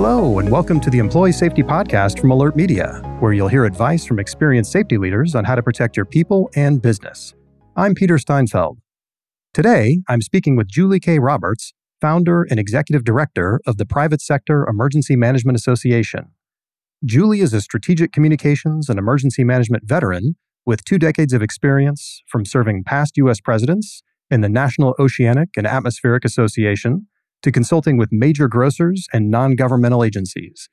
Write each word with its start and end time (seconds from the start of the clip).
hello, 0.00 0.38
and 0.38 0.48
welcome 0.48 0.78
to 0.78 0.90
the 0.90 0.98
Employee 1.00 1.32
Safety 1.32 1.60
Podcast 1.60 2.20
from 2.20 2.30
AlertMedia, 2.30 3.20
where 3.20 3.32
you'll 3.32 3.48
hear 3.48 3.64
advice 3.64 4.06
from 4.06 4.20
experienced 4.20 4.70
safety 4.70 4.96
leaders 4.96 5.34
on 5.34 5.44
how 5.44 5.56
to 5.56 5.62
protect 5.62 5.96
your 5.96 6.06
people 6.06 6.48
and 6.54 6.80
business. 6.80 7.34
I'm 7.74 7.96
Peter 7.96 8.16
Steinfeld. 8.16 8.78
Today, 9.52 9.98
I'm 10.08 10.22
speaking 10.22 10.54
with 10.54 10.68
Julie 10.68 11.00
Kay 11.00 11.18
Roberts, 11.18 11.72
founder 12.00 12.44
and 12.48 12.60
executive 12.60 13.02
director 13.02 13.60
of 13.66 13.76
the 13.76 13.84
Private 13.84 14.22
Sector 14.22 14.68
Emergency 14.68 15.16
Management 15.16 15.58
Association. 15.58 16.26
Julie 17.04 17.40
is 17.40 17.52
a 17.52 17.60
strategic 17.60 18.12
communications 18.12 18.88
and 18.88 19.00
emergency 19.00 19.42
management 19.42 19.82
veteran 19.84 20.36
with 20.64 20.84
two 20.84 21.00
decades 21.00 21.32
of 21.32 21.42
experience 21.42 22.22
from 22.28 22.44
serving 22.44 22.84
past 22.84 23.16
U.S. 23.16 23.40
presidents 23.40 24.04
in 24.30 24.42
the 24.42 24.48
National 24.48 24.94
Oceanic 25.00 25.48
and 25.56 25.66
Atmospheric 25.66 26.24
Association 26.24 27.07
to 27.42 27.52
consulting 27.52 27.96
with 27.96 28.10
major 28.10 28.48
grocers 28.48 29.06
and 29.12 29.30
non 29.30 29.54
governmental 29.54 30.04
agencies. 30.04 30.68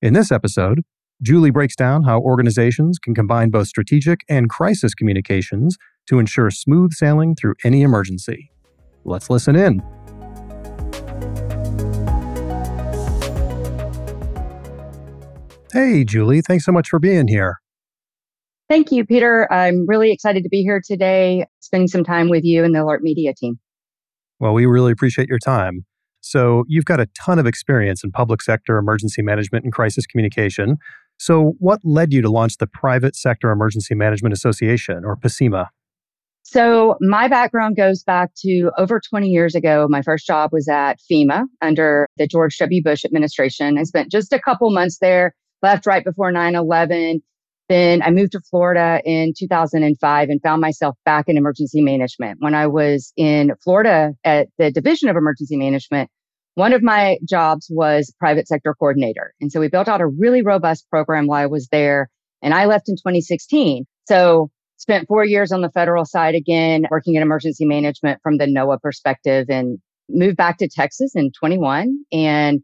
In 0.00 0.14
this 0.14 0.32
episode, 0.32 0.82
Julie 1.22 1.50
breaks 1.50 1.76
down 1.76 2.02
how 2.02 2.20
organizations 2.20 2.98
can 2.98 3.14
combine 3.14 3.50
both 3.50 3.68
strategic 3.68 4.20
and 4.28 4.50
crisis 4.50 4.94
communications 4.94 5.76
to 6.08 6.18
ensure 6.18 6.50
smooth 6.50 6.92
sailing 6.92 7.36
through 7.36 7.54
any 7.64 7.82
emergency. 7.82 8.50
Let's 9.04 9.30
listen 9.30 9.54
in. 9.54 9.82
Hey, 15.72 16.04
Julie, 16.04 16.42
thanks 16.42 16.64
so 16.64 16.72
much 16.72 16.88
for 16.88 16.98
being 16.98 17.28
here. 17.28 17.60
Thank 18.68 18.90
you, 18.90 19.06
Peter. 19.06 19.50
I'm 19.52 19.86
really 19.86 20.12
excited 20.12 20.42
to 20.42 20.48
be 20.48 20.62
here 20.62 20.82
today, 20.84 21.46
spending 21.60 21.88
some 21.88 22.04
time 22.04 22.28
with 22.28 22.44
you 22.44 22.64
and 22.64 22.74
the 22.74 22.80
AlertMedia 22.80 23.34
team. 23.34 23.58
Well, 24.38 24.54
we 24.54 24.66
really 24.66 24.92
appreciate 24.92 25.28
your 25.28 25.38
time. 25.38 25.84
So, 26.22 26.64
you've 26.68 26.86
got 26.86 27.00
a 27.00 27.06
ton 27.14 27.38
of 27.38 27.46
experience 27.46 28.02
in 28.02 28.10
public 28.10 28.40
sector 28.42 28.78
emergency 28.78 29.22
management 29.22 29.64
and 29.64 29.72
crisis 29.72 30.06
communication. 30.06 30.78
So, 31.18 31.54
what 31.58 31.80
led 31.84 32.12
you 32.12 32.22
to 32.22 32.30
launch 32.30 32.56
the 32.56 32.66
Private 32.66 33.14
Sector 33.14 33.50
Emergency 33.50 33.94
Management 33.94 34.32
Association, 34.32 35.04
or 35.04 35.16
PSEMA? 35.16 35.66
So, 36.42 36.96
my 37.00 37.28
background 37.28 37.76
goes 37.76 38.02
back 38.02 38.30
to 38.38 38.72
over 38.76 39.00
20 39.00 39.28
years 39.28 39.54
ago. 39.54 39.86
My 39.88 40.02
first 40.02 40.26
job 40.26 40.50
was 40.52 40.68
at 40.68 40.98
FEMA 41.10 41.44
under 41.60 42.08
the 42.16 42.26
George 42.26 42.56
W. 42.58 42.82
Bush 42.82 43.04
administration. 43.04 43.78
I 43.78 43.84
spent 43.84 44.10
just 44.10 44.32
a 44.32 44.40
couple 44.40 44.70
months 44.70 44.98
there, 45.00 45.34
left 45.62 45.86
right 45.86 46.04
before 46.04 46.32
9 46.32 46.54
11. 46.54 47.22
Then 47.68 48.02
I 48.02 48.10
moved 48.10 48.32
to 48.32 48.40
Florida 48.40 49.00
in 49.04 49.32
2005 49.38 50.28
and 50.28 50.42
found 50.42 50.60
myself 50.60 50.96
back 51.04 51.28
in 51.28 51.36
emergency 51.36 51.80
management. 51.80 52.38
When 52.40 52.54
I 52.54 52.66
was 52.66 53.12
in 53.16 53.52
Florida 53.62 54.12
at 54.24 54.48
the 54.58 54.70
Division 54.70 55.08
of 55.08 55.16
Emergency 55.16 55.56
Management, 55.56 56.10
one 56.54 56.72
of 56.72 56.82
my 56.82 57.18
jobs 57.28 57.68
was 57.70 58.12
private 58.18 58.46
sector 58.46 58.74
coordinator. 58.78 59.34
And 59.40 59.50
so 59.50 59.60
we 59.60 59.68
built 59.68 59.88
out 59.88 60.00
a 60.00 60.06
really 60.06 60.42
robust 60.42 60.88
program 60.90 61.26
while 61.26 61.42
I 61.42 61.46
was 61.46 61.68
there. 61.72 62.10
And 62.42 62.52
I 62.52 62.66
left 62.66 62.88
in 62.88 62.96
2016. 62.96 63.84
So 64.08 64.50
spent 64.76 65.08
four 65.08 65.24
years 65.24 65.52
on 65.52 65.62
the 65.62 65.70
federal 65.70 66.04
side 66.04 66.34
again, 66.34 66.84
working 66.90 67.14
in 67.14 67.22
emergency 67.22 67.64
management 67.64 68.20
from 68.22 68.38
the 68.38 68.46
NOAA 68.46 68.80
perspective 68.80 69.46
and 69.48 69.78
moved 70.08 70.36
back 70.36 70.58
to 70.58 70.68
Texas 70.68 71.12
in 71.14 71.30
21 71.38 72.04
and 72.12 72.60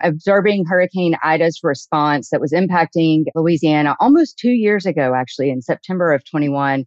observing 0.00 0.66
Hurricane 0.66 1.16
Ida's 1.22 1.60
response 1.62 2.28
that 2.30 2.40
was 2.40 2.52
impacting 2.52 3.24
Louisiana 3.34 3.96
almost 3.98 4.38
two 4.38 4.50
years 4.50 4.84
ago, 4.84 5.14
actually 5.16 5.50
in 5.50 5.62
September 5.62 6.12
of 6.12 6.22
21. 6.30 6.84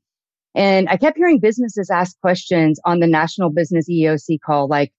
And 0.56 0.90
I 0.90 0.98
kept 0.98 1.18
hearing 1.18 1.40
businesses 1.40 1.90
ask 1.90 2.20
questions 2.22 2.80
on 2.86 3.00
the 3.00 3.08
national 3.08 3.52
business 3.52 3.90
EOC 3.90 4.38
call, 4.46 4.68
like, 4.68 4.92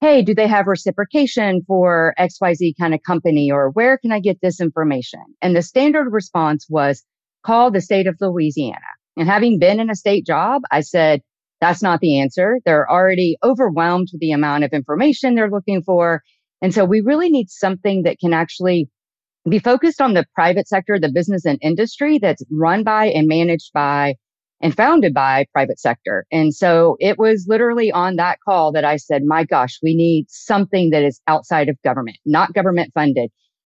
hey, 0.00 0.22
do 0.22 0.34
they 0.34 0.46
have 0.46 0.66
reciprocation 0.66 1.62
for 1.66 2.14
XYZ 2.18 2.72
kind 2.80 2.94
of 2.94 3.00
company 3.06 3.50
or 3.50 3.70
where 3.70 3.98
can 3.98 4.12
I 4.12 4.20
get 4.20 4.40
this 4.40 4.60
information? 4.60 5.20
And 5.42 5.54
the 5.54 5.62
standard 5.62 6.10
response 6.10 6.66
was 6.68 7.04
call 7.44 7.70
the 7.70 7.80
state 7.80 8.06
of 8.06 8.16
Louisiana. 8.20 8.78
And 9.16 9.28
having 9.28 9.58
been 9.58 9.78
in 9.78 9.90
a 9.90 9.94
state 9.94 10.26
job, 10.26 10.62
I 10.70 10.80
said, 10.80 11.20
that's 11.60 11.82
not 11.82 12.00
the 12.00 12.18
answer. 12.18 12.58
They're 12.64 12.90
already 12.90 13.36
overwhelmed 13.44 14.08
with 14.12 14.20
the 14.20 14.32
amount 14.32 14.64
of 14.64 14.72
information 14.72 15.34
they're 15.34 15.50
looking 15.50 15.82
for. 15.82 16.22
And 16.62 16.72
so 16.72 16.86
we 16.86 17.00
really 17.00 17.28
need 17.28 17.50
something 17.50 18.04
that 18.04 18.18
can 18.18 18.32
actually 18.32 18.88
be 19.48 19.58
focused 19.58 20.00
on 20.00 20.14
the 20.14 20.24
private 20.34 20.68
sector, 20.68 20.98
the 20.98 21.12
business 21.12 21.44
and 21.44 21.58
industry 21.60 22.18
that's 22.18 22.42
run 22.50 22.84
by 22.84 23.06
and 23.06 23.26
managed 23.28 23.72
by 23.74 24.14
and 24.60 24.76
founded 24.76 25.14
by 25.14 25.46
private 25.52 25.78
sector. 25.78 26.26
And 26.30 26.54
so 26.54 26.96
it 27.00 27.18
was 27.18 27.46
literally 27.48 27.90
on 27.90 28.16
that 28.16 28.38
call 28.44 28.72
that 28.72 28.84
I 28.84 28.96
said, 28.96 29.22
my 29.24 29.44
gosh, 29.44 29.78
we 29.82 29.94
need 29.94 30.26
something 30.28 30.90
that 30.90 31.02
is 31.02 31.20
outside 31.26 31.68
of 31.68 31.80
government, 31.82 32.18
not 32.26 32.52
government 32.52 32.92
funded. 32.94 33.30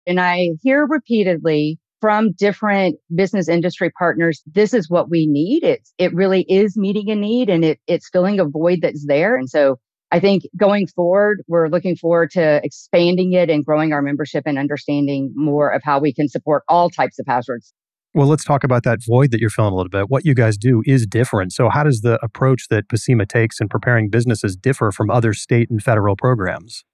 And 0.07 0.21
I 0.21 0.51
hear 0.63 0.87
repeatedly 0.87 1.79
from 2.01 2.33
different 2.33 2.97
business 3.15 3.49
industry 3.49 3.91
partners, 3.97 4.43
this 4.53 4.75
is 4.75 4.91
what 4.91 5.09
we 5.09 5.27
need. 5.29 5.63
It's, 5.63 5.95
it 5.99 6.13
really 6.13 6.43
is 6.49 6.77
meeting 6.77 7.11
a 7.11 7.15
need 7.15 7.49
and 7.49 7.65
it, 7.65 7.79
it's 7.87 8.09
filling 8.13 8.41
a 8.41 8.45
void 8.45 8.81
that's 8.83 9.07
there. 9.07 9.37
And 9.37 9.49
so 9.49 9.79
I 10.11 10.19
think 10.19 10.43
going 10.57 10.89
forward, 10.89 11.43
we're 11.47 11.69
looking 11.69 11.95
forward 11.95 12.33
to 12.33 12.61
expanding 12.65 13.35
it 13.35 13.49
and 13.49 13.65
growing 13.65 13.93
our 13.93 14.03
membership 14.03 14.43
and 14.47 14.59
understanding 14.59 15.33
more 15.37 15.71
of 15.71 15.83
how 15.85 16.01
we 16.01 16.13
can 16.13 16.29
support 16.29 16.65
all 16.69 16.91
types 16.91 17.21
of 17.21 17.27
hazards. 17.29 17.73
Well, 18.15 18.27
let's 18.27 18.45
talk 18.45 18.63
about 18.63 18.83
that 18.83 18.99
void 19.03 19.31
that 19.31 19.41
you're 19.41 19.49
filling 19.49 19.73
a 19.73 19.77
little 19.77 19.89
bit. 19.89 20.11
What 20.11 20.27
you 20.27 20.35
guys 20.35 20.59
do 20.59 20.83
is 20.85 21.07
different. 21.07 21.53
So, 21.53 21.71
how 21.71 21.83
does 21.83 22.03
the 22.03 22.23
approach 22.23 22.69
that 22.69 22.89
PSEMA 22.89 23.27
takes 23.27 23.59
in 23.59 23.69
preparing 23.69 24.11
businesses 24.11 24.55
differ 24.55 24.93
from 24.93 25.11
other 25.11 25.33
state 25.33 25.71
and 25.71 25.83
federal 25.83 26.15
programs? 26.15 26.85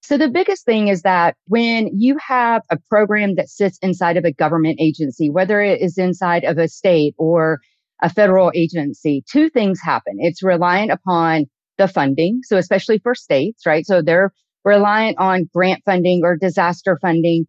So, 0.00 0.16
the 0.16 0.30
biggest 0.30 0.64
thing 0.64 0.88
is 0.88 1.02
that 1.02 1.36
when 1.48 1.90
you 1.92 2.16
have 2.26 2.62
a 2.70 2.78
program 2.88 3.34
that 3.34 3.50
sits 3.50 3.78
inside 3.82 4.16
of 4.16 4.24
a 4.24 4.32
government 4.32 4.80
agency, 4.80 5.28
whether 5.28 5.60
it 5.60 5.82
is 5.82 5.98
inside 5.98 6.44
of 6.44 6.56
a 6.56 6.66
state 6.66 7.14
or 7.18 7.58
a 8.02 8.08
federal 8.08 8.50
agency, 8.54 9.22
two 9.30 9.50
things 9.50 9.80
happen. 9.82 10.16
It's 10.18 10.42
reliant 10.42 10.92
upon 10.92 11.44
the 11.76 11.88
funding. 11.88 12.40
So, 12.44 12.56
especially 12.56 13.00
for 13.00 13.14
states, 13.14 13.66
right? 13.66 13.84
So, 13.84 14.00
they're 14.00 14.32
reliant 14.64 15.18
on 15.18 15.50
grant 15.52 15.82
funding 15.84 16.22
or 16.24 16.38
disaster 16.38 16.98
funding 17.02 17.46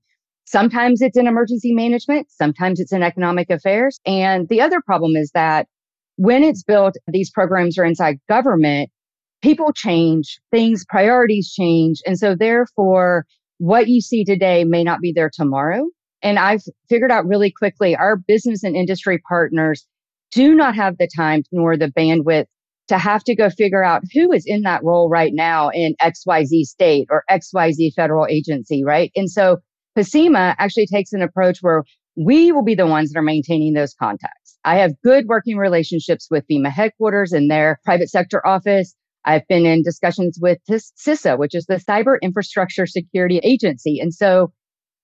Sometimes 0.50 1.00
it's 1.04 1.16
in 1.16 1.28
emergency 1.28 1.76
management, 1.76 2.26
sometimes 2.32 2.80
it's 2.80 2.92
in 2.92 3.04
economic 3.04 3.52
affairs. 3.52 4.00
And 4.04 4.50
the 4.50 4.62
other 4.62 4.82
problem 4.84 5.16
is 5.16 5.30
that 5.36 5.68
when 6.16 6.44
it's 6.44 6.64
built, 6.64 6.96
these 7.08 7.30
programs 7.30 7.78
are 7.78 7.86
inside 7.86 8.18
government, 8.28 8.90
people 9.44 9.72
change, 9.74 10.40
things, 10.50 10.84
priorities 10.90 11.54
change. 11.54 12.00
And 12.04 12.18
so 12.18 12.34
therefore, 12.34 13.28
what 13.59 13.90
you 13.90 14.02
see 14.02 14.24
today 14.24 14.64
may 14.64 14.84
not 14.84 15.02
be 15.02 15.14
there 15.16 15.30
tomorrow. 15.32 15.86
And 16.24 16.40
I've 16.40 16.64
figured 16.90 17.12
out 17.12 17.28
really 17.28 17.52
quickly 17.56 17.96
our 17.96 18.18
business 18.18 18.64
and 18.64 18.76
industry 18.76 19.22
partners 19.30 19.86
do 20.32 20.56
not 20.56 20.74
have 20.74 20.98
the 20.98 21.08
time 21.16 21.44
nor 21.52 21.78
the 21.78 21.92
bandwidth 21.92 22.46
to 22.88 22.98
have 22.98 23.24
to 23.26 23.36
go 23.36 23.52
figure 23.52 23.84
out 23.84 24.02
who 24.16 24.32
is 24.32 24.46
in 24.48 24.64
that 24.64 24.84
role 24.84 25.09
right 25.09 25.32
now 25.32 25.70
in 25.70 25.94
XYZ 26.02 26.64
state 26.64 27.08
or 27.12 27.24
XYZ 27.30 27.94
federal 27.94 28.26
agency, 28.26 28.84
right? 28.84 29.12
And 29.16 29.30
so 29.30 29.59
PSEMA 29.98 30.56
actually 30.58 30.88
takes 30.88 31.14
an 31.14 31.22
approach 31.22 31.60
where 31.62 31.84
we 32.16 32.52
will 32.52 32.64
be 32.64 32.76
the 32.76 32.88
ones 32.88 33.12
that 33.12 33.20
are 33.20 33.24
maintaining 33.24 33.74
those 33.74 33.94
contacts. 33.94 34.58
I 34.66 34.76
have 34.76 34.94
good 35.04 35.26
working 35.28 35.58
relationships 35.58 36.28
with 36.30 36.46
FEMA 36.52 36.70
headquarters 36.70 37.32
and 37.32 37.50
their 37.50 37.80
private 37.86 38.10
sector 38.10 38.46
office. 38.46 38.94
I've 39.26 39.48
been 39.48 39.66
in 39.66 39.84
discussions 39.84 40.38
with 40.42 40.60
CISA, 40.70 41.38
which 41.38 41.56
is 41.56 41.66
the 41.66 41.76
Cyber 41.76 42.18
Infrastructure 42.22 42.86
Security 42.86 43.40
Agency. 43.40 44.00
And 44.00 44.14
so 44.14 44.52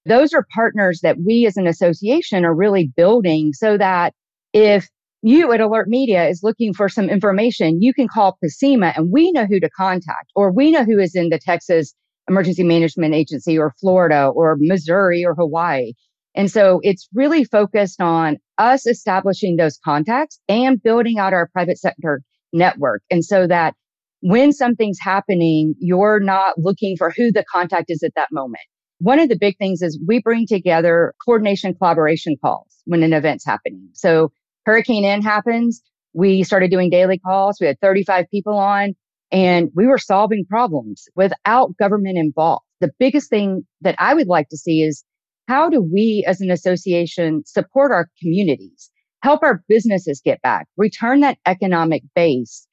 those 0.06 0.34
are 0.34 0.46
partners 0.54 1.00
that 1.04 1.18
we 1.26 1.46
as 1.46 1.58
an 1.58 1.68
association 1.68 2.46
are 2.46 2.56
really 2.56 2.92
building 2.96 3.52
so 3.54 3.78
that 3.78 4.14
if 4.54 4.88
you 5.22 5.52
at 5.52 5.60
AlertMedia 5.60 6.30
is 6.30 6.42
looking 6.44 6.74
for 6.74 6.88
some 6.88 7.10
information, 7.10 7.82
you 7.82 7.94
can 7.94 8.08
call 8.08 8.38
PSEMA 8.44 8.96
and 8.96 9.12
we 9.12 9.32
know 9.32 9.46
who 9.46 9.60
to 9.60 9.70
contact, 9.70 10.32
or 10.36 10.52
we 10.52 10.72
know 10.72 10.84
who 10.84 11.00
is 11.00 11.16
in 11.16 11.30
the 11.30 11.40
Texas 11.40 11.94
emergency 12.30 12.64
management 12.64 13.14
agency 13.14 13.58
or 13.58 13.74
Florida 13.80 14.28
or 14.28 14.58
Missouri 14.60 15.26
or 15.26 15.36
Hawaii. 15.36 15.94
And 16.36 16.52
so 16.52 16.80
it's 16.84 17.08
really 17.14 17.46
focused 17.46 18.02
on 18.02 18.38
us 18.58 18.86
establishing 18.86 19.56
those 19.56 19.80
contacts 19.84 20.40
and 20.50 20.82
building 20.82 21.18
out 21.18 21.34
our 21.34 21.48
private 21.54 21.78
sector 21.78 22.22
network. 22.52 23.04
And 23.10 23.24
so 23.24 23.48
that 23.48 23.74
when 24.22 24.52
something's 24.52 25.00
happening, 25.00 25.76
you're 25.80 26.20
not 26.20 26.58
looking 26.58 26.96
for 26.98 27.12
who 27.16 27.32
the 27.32 27.46
contact 27.50 27.86
is 27.90 28.04
at 28.04 28.14
that 28.16 28.30
moment. 28.32 28.64
One 29.00 29.20
of 29.20 29.30
the 29.30 29.38
big 29.38 29.58
things 29.58 29.82
is 29.82 30.00
we 30.08 30.22
bring 30.22 30.48
together 30.48 31.14
coordination 31.24 31.74
collaboration 31.76 32.36
calls 32.42 32.68
when 32.86 33.04
an 33.04 33.14
event's 33.14 33.46
happening. 33.46 33.90
So 33.94 34.32
Hurricane 34.66 35.04
Ian 35.04 35.22
happens. 35.22 35.82
We 36.14 36.44
started 36.44 36.72
doing 36.72 36.90
daily 36.90 37.20
calls. 37.20 37.58
We 37.60 37.68
had 37.68 37.80
35 37.82 38.26
people 38.32 38.58
on. 38.58 38.96
And 39.32 39.70
we 39.76 39.88
were 39.88 39.98
solving 39.98 40.46
problems 40.48 41.06
without 41.16 41.76
government 41.78 42.18
involved. 42.18 42.66
The 42.82 42.92
biggest 43.00 43.30
thing 43.30 43.66
that 43.82 43.96
I 43.98 44.14
would 44.14 44.28
like 44.28 44.50
to 44.50 44.58
see 44.58 44.82
is 44.82 45.04
how 45.48 45.70
do 45.70 45.82
we 45.82 46.24
as 46.28 46.42
an 46.42 46.52
association 46.52 47.44
support 47.46 47.92
our 47.92 48.10
communities, 48.22 48.90
help 49.24 49.44
our 49.44 49.64
businesses 49.68 50.22
get 50.24 50.42
back, 50.42 50.68
return 50.78 51.22
that 51.22 51.38
economic 51.46 52.04
base? 52.16 52.68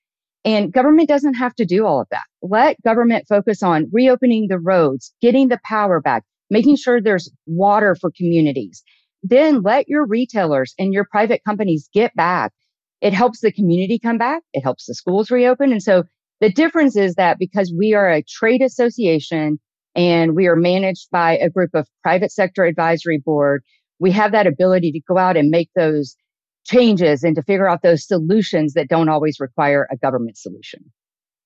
And 0.44 0.72
government 0.72 1.08
doesn't 1.08 1.34
have 1.34 1.54
to 1.54 1.64
do 1.64 1.87
all 1.87 2.00
of 2.00 2.08
that. 2.10 2.25
Let 2.43 2.82
government 2.82 3.26
focus 3.28 3.62
on 3.62 3.88
reopening 3.93 4.48
the 4.48 4.58
roads, 4.58 5.14
getting 5.22 5.48
the 5.48 5.60
power 5.64 6.00
back, 6.00 6.25
making 6.50 6.76
sure 6.76 7.00
there's 7.00 7.31
water 7.46 7.94
for 7.94 8.10
communities. 8.10 8.82
Then 9.22 9.62
let 9.62 9.88
your 9.88 10.05
retailers 10.05 10.75
and 10.78 10.93
your 10.93 11.06
private 11.10 11.43
companies 11.44 11.88
get 11.94 12.14
back. 12.16 12.52
It 13.00 13.12
helps 13.12 13.40
the 13.40 13.52
community 13.52 13.98
come 13.98 14.19
back. 14.19 14.43
It 14.52 14.62
helps 14.62 14.87
the 14.87 14.94
schools 14.94 15.31
reopen. 15.31 15.70
And 15.70 15.82
so 15.82 16.05
the 16.43 16.50
difference 16.50 16.97
is 16.97 17.15
that 17.15 17.39
because 17.39 17.73
we 17.77 17.94
are 17.94 18.11
a 18.11 18.23
trade 18.25 18.62
association 18.62 19.61
and 19.94 20.35
we 20.35 20.49
are 20.49 20.56
managed 20.56 21.09
by 21.12 21.39
a 21.39 21.49
group 21.49 21.71
of 21.73 21.87
private 22.03 22.33
sector 22.33 22.65
advisory 22.65 23.19
board, 23.19 23.62
we 24.00 24.11
have 24.11 24.33
that 24.33 24.49
ability 24.49 24.91
to 24.91 25.00
go 25.09 25.19
out 25.19 25.37
and 25.37 25.50
make 25.50 25.71
those 25.77 26.17
changes 26.65 27.23
and 27.23 27.37
to 27.37 27.44
figure 27.44 27.69
out 27.69 27.83
those 27.83 28.05
solutions 28.05 28.75
that 28.75 28.89
don't 28.89 29.09
always 29.09 29.39
require 29.39 29.87
a 29.93 29.97
government 29.97 30.37
solution. 30.37 30.81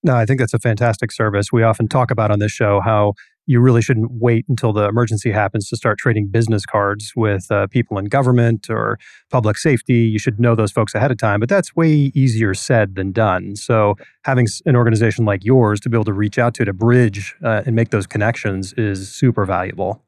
No, 0.03 0.17
I 0.17 0.25
think 0.25 0.41
that's 0.41 0.55
a 0.55 0.59
fantastic 0.59 1.13
service. 1.13 1.53
We 1.53 1.63
often 1.63 1.89
talk 1.89 2.11
about 2.11 2.31
on 2.31 2.39
this 2.39 2.53
show 2.53 2.81
how 2.81 3.13
you 3.47 3.61
really 3.61 3.81
shouldn't 3.81 4.11
wait 4.13 4.45
until 4.49 4.73
the 4.73 4.85
emergency 4.85 5.31
happens 5.31 5.69
to 5.69 5.77
start 5.77 5.99
trading 5.99 6.27
business 6.27 6.67
cards 6.67 7.13
with 7.17 7.51
uh, 7.51 7.67
people 7.69 7.97
in 7.99 8.07
government 8.07 8.69
or 8.69 8.99
public 9.31 9.57
safety. 9.57 10.01
You 10.01 10.19
should 10.19 10.41
know 10.41 10.55
those 10.55 10.73
folks 10.73 10.95
ahead 10.95 11.11
of 11.11 11.19
time, 11.19 11.41
but 11.41 11.49
that's 11.49 11.75
way 11.75 12.13
easier 12.15 12.55
said 12.55 12.97
than 12.97 13.13
done. 13.13 13.57
So, 13.57 13.95
having 14.25 14.47
an 14.67 14.77
organization 14.77 15.25
like 15.25 15.45
yours 15.45 15.81
to 15.81 15.89
be 15.89 15.97
able 15.97 16.05
to 16.05 16.13
reach 16.13 16.39
out 16.39 16.55
to 16.55 16.65
to 16.65 16.73
bridge 16.73 17.37
uh, 17.45 17.63
and 17.65 17.75
make 17.77 17.91
those 17.91 18.07
connections 18.07 18.73
is 18.75 19.13
super 19.13 19.47
valuable. 19.47 20.03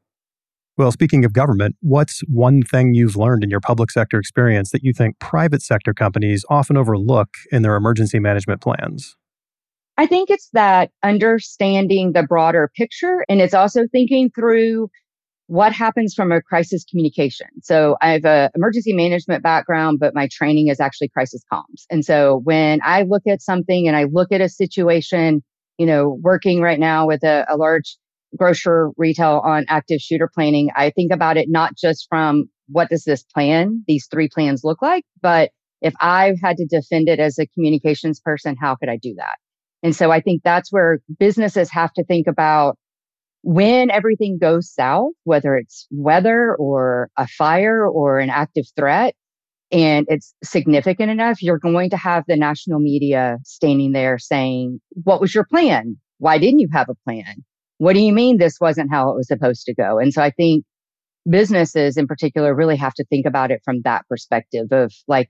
Well, 0.77 0.93
speaking 0.93 1.25
of 1.25 1.33
government, 1.33 1.75
what's 1.81 2.21
one 2.29 2.63
thing 2.63 2.93
you've 2.93 3.17
learned 3.17 3.43
in 3.43 3.49
your 3.49 3.59
public 3.59 3.91
sector 3.91 4.17
experience 4.17 4.71
that 4.71 4.81
you 4.81 4.93
think 4.93 5.19
private 5.19 5.61
sector 5.61 5.93
companies 5.93 6.45
often 6.49 6.77
overlook 6.77 7.35
in 7.51 7.63
their 7.63 7.75
emergency 7.75 8.17
management 8.19 8.61
plans? 8.61 9.17
I 9.99 10.05
think 10.05 10.29
it's 10.29 10.49
that 10.53 10.91
understanding 11.03 12.13
the 12.13 12.23
broader 12.23 12.71
picture 12.73 13.25
and 13.27 13.41
it's 13.41 13.53
also 13.53 13.81
thinking 13.91 14.31
through 14.33 14.89
what 15.47 15.73
happens 15.73 16.13
from 16.13 16.31
a 16.31 16.41
crisis 16.41 16.85
communication. 16.89 17.47
So 17.63 17.97
I 18.01 18.11
have 18.11 18.23
a 18.23 18.49
emergency 18.55 18.93
management 18.93 19.43
background, 19.43 19.99
but 19.99 20.15
my 20.15 20.29
training 20.31 20.69
is 20.69 20.79
actually 20.79 21.09
crisis 21.09 21.43
comms. 21.51 21.83
And 21.89 22.05
so 22.05 22.39
when 22.45 22.79
I 22.81 23.01
look 23.01 23.23
at 23.27 23.41
something 23.41 23.89
and 23.89 23.97
I 23.97 24.05
look 24.05 24.31
at 24.31 24.39
a 24.39 24.47
situation, 24.47 25.43
you 25.77 25.85
know, 25.85 26.17
working 26.21 26.61
right 26.61 26.79
now 26.79 27.05
with 27.05 27.25
a, 27.25 27.45
a 27.49 27.57
large 27.57 27.97
grocer 28.37 28.91
retail 28.95 29.41
on 29.43 29.65
active 29.67 29.99
shooter 29.99 30.29
planning, 30.33 30.69
I 30.77 30.91
think 30.91 31.11
about 31.11 31.35
it 31.35 31.47
not 31.49 31.75
just 31.75 32.07
from 32.07 32.45
what 32.69 32.87
does 32.87 33.03
this 33.03 33.23
plan, 33.23 33.83
these 33.85 34.07
three 34.09 34.29
plans 34.29 34.61
look 34.63 34.81
like, 34.81 35.03
but 35.21 35.51
if 35.81 35.93
I 35.99 36.35
had 36.41 36.55
to 36.55 36.65
defend 36.65 37.09
it 37.09 37.19
as 37.19 37.37
a 37.37 37.47
communications 37.47 38.21
person, 38.21 38.55
how 38.55 38.75
could 38.75 38.87
I 38.87 38.95
do 38.95 39.15
that? 39.17 39.35
And 39.83 39.95
so 39.95 40.11
I 40.11 40.21
think 40.21 40.41
that's 40.43 40.71
where 40.71 40.99
businesses 41.19 41.71
have 41.71 41.93
to 41.93 42.03
think 42.03 42.27
about 42.27 42.77
when 43.41 43.89
everything 43.89 44.37
goes 44.39 44.71
south, 44.71 45.13
whether 45.23 45.55
it's 45.55 45.87
weather 45.91 46.55
or 46.57 47.09
a 47.17 47.27
fire 47.27 47.87
or 47.87 48.19
an 48.19 48.29
active 48.29 48.65
threat, 48.75 49.15
and 49.71 50.05
it's 50.09 50.33
significant 50.43 51.11
enough, 51.11 51.41
you're 51.41 51.59
going 51.59 51.89
to 51.91 51.97
have 51.97 52.23
the 52.27 52.35
national 52.35 52.79
media 52.79 53.37
standing 53.43 53.93
there 53.93 54.17
saying, 54.17 54.81
What 55.03 55.21
was 55.21 55.33
your 55.33 55.45
plan? 55.45 55.97
Why 56.17 56.37
didn't 56.37 56.59
you 56.59 56.67
have 56.73 56.89
a 56.89 56.95
plan? 57.05 57.45
what 57.79 57.93
do 57.93 58.01
you 58.01 58.13
mean 58.13 58.37
this 58.37 58.59
wasn't 58.61 58.91
how 58.91 59.09
it 59.09 59.15
was 59.15 59.27
supposed 59.27 59.65
to 59.65 59.73
go? 59.73 59.97
And 59.97 60.13
so 60.13 60.21
I 60.21 60.29
think 60.29 60.65
businesses 61.29 61.97
in 61.97 62.07
particular 62.07 62.53
really 62.53 62.75
have 62.75 62.93
to 62.95 63.05
think 63.05 63.25
about 63.25 63.51
it 63.51 63.61
from 63.63 63.81
that 63.83 64.05
perspective 64.07 64.67
of 64.71 64.93
like, 65.07 65.29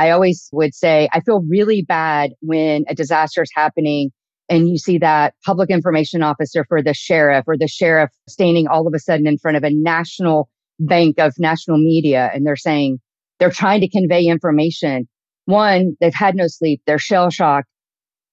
I 0.00 0.12
always 0.12 0.48
would 0.52 0.74
say, 0.74 1.10
I 1.12 1.20
feel 1.20 1.42
really 1.46 1.82
bad 1.82 2.30
when 2.40 2.84
a 2.88 2.94
disaster 2.94 3.42
is 3.42 3.50
happening 3.54 4.12
and 4.48 4.66
you 4.66 4.78
see 4.78 4.96
that 4.96 5.34
public 5.44 5.68
information 5.68 6.22
officer 6.22 6.64
for 6.66 6.82
the 6.82 6.94
sheriff 6.94 7.44
or 7.46 7.58
the 7.58 7.68
sheriff 7.68 8.08
standing 8.26 8.66
all 8.66 8.86
of 8.86 8.94
a 8.94 8.98
sudden 8.98 9.26
in 9.26 9.36
front 9.36 9.58
of 9.58 9.62
a 9.62 9.68
national 9.70 10.48
bank 10.78 11.18
of 11.18 11.34
national 11.38 11.76
media 11.76 12.30
and 12.32 12.46
they're 12.46 12.56
saying 12.56 12.98
they're 13.38 13.50
trying 13.50 13.82
to 13.82 13.90
convey 13.90 14.24
information. 14.24 15.06
One, 15.44 15.98
they've 16.00 16.14
had 16.14 16.34
no 16.34 16.46
sleep, 16.46 16.80
they're 16.86 16.98
shell 16.98 17.28
shocked, 17.28 17.68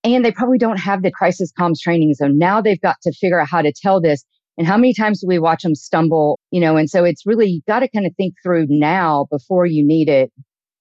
and 0.05 0.23
they 0.23 0.31
probably 0.31 0.57
don't 0.57 0.79
have 0.79 1.01
the 1.01 1.11
crisis 1.11 1.51
comms 1.59 1.81
training. 1.81 2.13
So 2.13 2.27
now 2.27 2.61
they've 2.61 2.79
got 2.79 2.95
to 3.03 3.11
figure 3.11 3.41
out 3.41 3.49
how 3.49 3.61
to 3.61 3.73
tell 3.73 3.99
this. 3.99 4.23
And 4.57 4.65
how 4.65 4.77
many 4.77 4.93
times 4.93 5.19
do 5.19 5.27
we 5.27 5.37
watch 5.37 5.63
them 5.63 5.75
stumble? 5.75 6.39
You 6.49 6.61
know, 6.61 6.77
and 6.77 6.89
so 6.89 7.03
it's 7.03 7.25
really, 7.25 7.61
got 7.67 7.79
to 7.81 7.89
kind 7.89 8.05
of 8.05 8.15
think 8.15 8.35
through 8.41 8.67
now 8.69 9.27
before 9.29 9.65
you 9.65 9.85
need 9.85 10.07
it, 10.07 10.31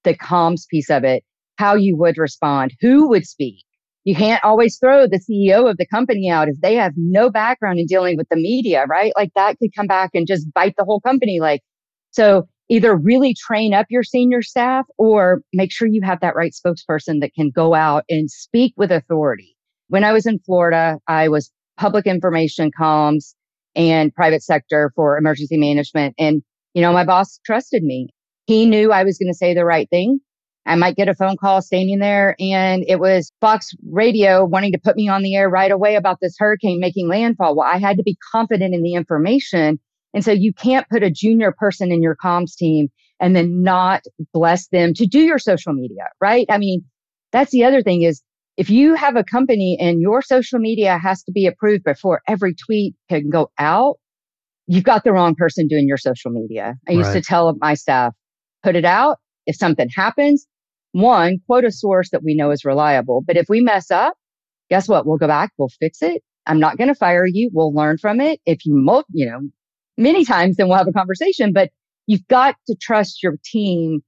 the 0.07 0.15
comms 0.17 0.67
piece 0.69 0.89
of 0.89 1.05
it, 1.05 1.23
how 1.57 1.75
you 1.75 1.97
would 1.99 2.17
respond, 2.17 2.73
who 2.81 3.09
would 3.11 3.27
speak. 3.27 3.63
You 4.05 4.15
can't 4.15 4.43
always 4.45 4.79
throw 4.79 5.07
the 5.07 5.19
CEO 5.19 5.69
of 5.69 5.79
the 5.79 5.87
company 5.87 6.31
out 6.31 6.49
if 6.49 6.61
they 6.63 6.77
have 6.77 6.93
no 6.97 7.29
background 7.29 7.81
in 7.81 7.87
dealing 7.87 8.17
with 8.17 8.29
the 8.31 8.37
media, 8.37 8.87
right? 8.89 9.13
Like 9.17 9.33
that 9.35 9.59
could 9.59 9.75
come 9.75 9.89
back 9.89 10.11
and 10.15 10.29
just 10.29 10.47
bite 10.55 10.75
the 10.79 10.85
whole 10.85 11.01
company. 11.01 11.41
Like, 11.41 11.61
so 12.13 12.47
either 12.69 12.97
really 12.97 13.35
train 13.35 13.75
up 13.75 13.87
your 13.91 14.05
senior 14.05 14.43
staff 14.43 14.87
or 14.97 15.43
make 15.53 15.73
sure 15.73 15.89
you 15.89 16.03
have 16.05 16.21
that 16.21 16.37
right 16.37 16.53
spokesperson 16.53 17.21
that 17.21 17.35
can 17.35 17.51
go 17.51 17.75
out 17.75 18.05
and 18.09 18.31
speak 18.31 18.75
with 18.77 18.93
authority. 18.93 19.57
When 19.89 20.05
I 20.05 20.13
was 20.13 20.25
in 20.25 20.39
Florida, 20.39 20.99
I 21.09 21.29
was 21.29 21.51
public 21.77 22.07
information 22.07 22.71
comms 22.79 23.35
and 23.75 24.15
private 24.15 24.43
sector 24.43 24.93
for 24.95 25.19
emergency 25.19 25.57
management. 25.57 26.15
And, 26.17 26.43
you 26.75 26.83
know, 26.83 26.93
my 26.93 27.05
boss 27.05 27.41
trusted 27.45 27.83
me. 27.83 28.09
He 28.47 28.67
knew 28.67 28.93
I 28.93 29.05
was 29.05 29.19
going 29.19 29.33
to 29.33 29.37
say 29.37 29.55
the 29.55 29.65
right 29.65 29.89
thing. 29.91 30.21
I 30.65 30.75
might 30.75 30.97
get 30.97 31.09
a 31.09 31.15
phone 31.15 31.37
call 31.37 31.63
standing 31.63 32.01
there 32.01 32.35
and 32.41 32.85
it 32.89 32.99
was 32.99 33.33
Fox 33.41 33.71
radio 33.89 34.45
wanting 34.45 34.73
to 34.73 34.81
put 34.83 34.97
me 34.97 35.09
on 35.09 35.23
the 35.23 35.37
air 35.37 35.49
right 35.49 35.71
away 35.71 35.95
about 35.95 36.19
this 36.21 36.35
hurricane 36.39 36.81
making 36.81 37.09
landfall. 37.09 37.55
Well, 37.55 37.69
I 37.69 37.79
had 37.79 37.97
to 37.99 38.03
be 38.03 38.17
confident 38.33 38.75
in 38.75 38.83
the 38.83 38.95
information 38.95 39.79
and 40.13 40.25
so 40.25 40.33
you 40.33 40.53
can't 40.53 40.89
put 40.89 41.03
a 41.03 41.11
junior 41.11 41.53
person 41.53 41.93
in 41.93 42.03
your 42.03 42.17
comms 42.17 42.57
team 42.57 42.89
and 43.21 43.37
then 43.37 43.63
not 43.63 44.03
bless 44.33 44.69
them 44.69 44.95
to 44.95 45.07
do 45.07 45.21
your 45.21 45.39
social 45.39 45.73
media, 45.73 46.05
right? 46.21 46.47
I 46.49 46.59
mean, 46.59 46.85
that's 47.33 47.51
the 47.51 47.65
other 47.65 47.83
thing 47.83 48.03
is 48.03 48.23
if 48.57 48.71
you 48.71 48.95
have 48.95 49.17
a 49.17 49.25
company 49.25 49.77
and 49.79 50.01
your 50.01 50.23
social 50.23 50.59
media 50.59 50.99
has 50.99 51.23
to 51.25 51.33
be 51.33 51.47
approved 51.47 51.85
before 51.85 52.23
every 52.27 52.55
tweet 52.55 52.95
can 53.11 53.29
go 53.29 53.51
out, 53.59 53.99
you've 54.67 54.85
got 54.85 55.05
the 55.05 55.13
wrong 55.13 55.35
person 55.35 55.69
doing 55.69 55.87
your 55.87 55.99
social 55.99 56.31
media. 56.31 56.77
I 56.89 56.93
used 56.93 57.09
right. 57.09 57.15
to 57.15 57.21
tell 57.21 57.55
my 57.61 57.75
staff, 57.75 58.15
put 58.67 58.75
it 58.75 58.85
out. 58.85 59.19
If 59.47 59.55
something 59.55 59.89
happens, 59.89 60.45
one, 60.91 61.39
quote 61.47 61.65
a 61.65 61.71
source 61.71 62.11
that 62.11 62.25
we 62.25 62.35
know 62.35 62.51
is 62.51 62.65
reliable. 62.65 63.23
But 63.25 63.37
if 63.37 63.49
we 63.49 63.61
mess 63.61 63.93
up, 63.93 64.17
guess 64.69 64.89
what? 64.89 65.07
We'll 65.07 65.19
go 65.19 65.29
back, 65.29 65.53
we'll 65.57 65.69
fix 65.69 66.03
it. 66.03 66.23
I'm 66.47 66.59
not 66.59 66.77
going 66.77 66.89
to 66.89 66.95
fire 66.95 67.27
you. 67.27 67.51
We'll 67.53 67.73
learn 67.73 67.99
from 67.99 68.21
it. 68.21 68.41
If 68.45 68.67
you, 68.67 68.75
mo- 68.75 69.05
you 69.13 69.27
know, 69.31 69.41
many 69.97 70.25
times, 70.25 70.57
then 70.57 70.69
we'll 70.69 70.79
have 70.79 70.89
a 70.89 70.93
conversation. 70.93 71.53
But 71.53 71.71
you've 72.09 72.27
got 72.27 72.57
to 72.67 72.75
trust 72.75 73.23
your 73.23 73.37
team 73.45 74.01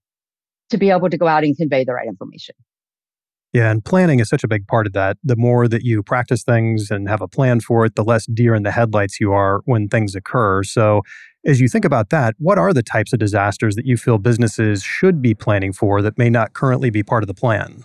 to 0.70 0.78
be 0.78 0.90
able 0.90 1.10
to 1.10 1.18
go 1.18 1.28
out 1.28 1.44
and 1.44 1.56
convey 1.56 1.84
the 1.84 1.92
right 1.92 2.08
information. 2.08 2.54
Yeah, 3.52 3.70
and 3.70 3.82
planning 3.82 4.20
is 4.20 4.28
such 4.28 4.44
a 4.44 4.48
big 4.48 4.66
part 4.66 4.86
of 4.86 4.92
that. 4.92 5.16
The 5.24 5.36
more 5.36 5.68
that 5.68 5.82
you 5.82 6.02
practice 6.02 6.42
things 6.42 6.90
and 6.90 7.08
have 7.08 7.22
a 7.22 7.28
plan 7.28 7.60
for 7.60 7.86
it, 7.86 7.94
the 7.94 8.04
less 8.04 8.26
deer 8.26 8.54
in 8.54 8.62
the 8.62 8.70
headlights 8.70 9.20
you 9.20 9.32
are 9.32 9.62
when 9.64 9.88
things 9.88 10.14
occur. 10.14 10.62
So, 10.64 11.02
as 11.46 11.60
you 11.60 11.68
think 11.68 11.84
about 11.84 12.10
that, 12.10 12.34
what 12.38 12.58
are 12.58 12.72
the 12.72 12.82
types 12.82 13.12
of 13.12 13.18
disasters 13.18 13.76
that 13.76 13.86
you 13.86 13.96
feel 13.96 14.18
businesses 14.18 14.82
should 14.82 15.22
be 15.22 15.34
planning 15.34 15.72
for 15.72 16.02
that 16.02 16.18
may 16.18 16.30
not 16.30 16.52
currently 16.52 16.90
be 16.90 17.02
part 17.02 17.22
of 17.22 17.26
the 17.26 17.34
plan? 17.34 17.84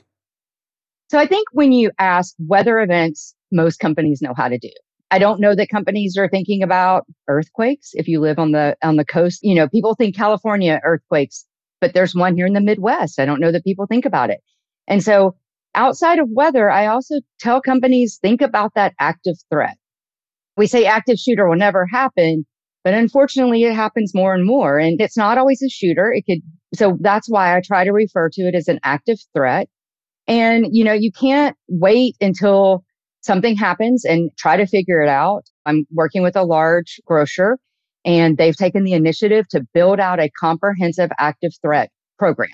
So, 1.10 1.20
I 1.20 1.28
think 1.28 1.48
when 1.52 1.72
you 1.72 1.92
ask 2.00 2.34
weather 2.40 2.80
events, 2.80 3.36
most 3.52 3.80
companies 3.80 4.22
know 4.22 4.34
how 4.36 4.50
to 4.50 4.58
do. 4.58 4.72
I 5.12 5.20
don't 5.20 5.40
know 5.40 5.54
that 5.54 5.70
companies 5.70 6.18
are 6.18 6.28
thinking 6.28 6.64
about 6.64 7.06
earthquakes. 7.28 7.92
If 7.94 8.08
you 8.08 8.20
live 8.20 8.40
on 8.40 8.52
the 8.52 8.76
on 8.82 8.96
the 8.96 9.06
coast, 9.06 9.42
you 9.44 9.54
know, 9.54 9.70
people 9.70 9.94
think 9.94 10.16
California 10.16 10.82
earthquakes, 10.84 11.46
but 11.80 11.94
there's 11.94 12.16
one 12.16 12.36
here 12.36 12.48
in 12.48 12.54
the 12.54 12.62
Midwest. 12.62 13.20
I 13.20 13.26
don't 13.26 13.40
know 13.40 13.52
that 13.52 13.64
people 13.64 13.86
think 13.86 14.06
about 14.06 14.32
it. 14.32 14.40
And 14.88 15.04
so 15.04 15.36
outside 15.76 16.18
of 16.18 16.30
weather, 16.32 16.72
I 16.72 16.88
also 16.88 17.22
tell 17.40 17.62
companies 17.62 18.18
think 18.22 18.42
about 18.42 18.74
that 18.74 18.96
active 19.00 19.36
threat. 19.52 19.78
We 20.58 20.66
say 20.66 20.86
active 20.86 21.18
shooter 21.18 21.48
will 21.48 21.58
never 21.58 21.86
happen, 21.86 22.46
but 22.84 22.94
unfortunately 22.94 23.64
it 23.64 23.74
happens 23.74 24.14
more 24.14 24.34
and 24.34 24.46
more 24.46 24.78
and 24.78 25.00
it's 25.02 25.18
not 25.18 25.38
always 25.38 25.62
a 25.62 25.70
shooter. 25.70 26.12
It 26.12 26.26
could 26.26 26.40
so 26.74 26.98
that's 27.02 27.30
why 27.30 27.56
I 27.56 27.62
try 27.62 27.84
to 27.84 27.92
refer 27.92 28.30
to 28.30 28.42
it 28.44 28.56
as 28.56 28.68
an 28.68 28.80
active 28.84 29.18
threat. 29.36 29.70
And 30.28 30.68
you 30.72 30.84
know, 30.84 30.94
you 30.94 31.12
can't 31.12 31.56
wait 31.68 32.16
until 32.22 32.84
something 33.22 33.56
happens 33.56 34.04
and 34.06 34.32
try 34.38 34.58
to 34.58 34.68
figure 34.68 35.02
it 35.02 35.10
out. 35.10 35.44
I'm 35.66 35.86
working 35.92 36.24
with 36.24 36.36
a 36.36 36.44
large 36.44 37.00
grocer 37.06 37.58
and 38.06 38.38
they've 38.38 38.56
taken 38.56 38.84
the 38.84 38.94
initiative 38.94 39.48
to 39.50 39.66
build 39.74 40.00
out 40.00 40.20
a 40.20 40.30
comprehensive 40.30 41.10
active 41.20 41.52
threat 41.62 41.90
program. 42.20 42.52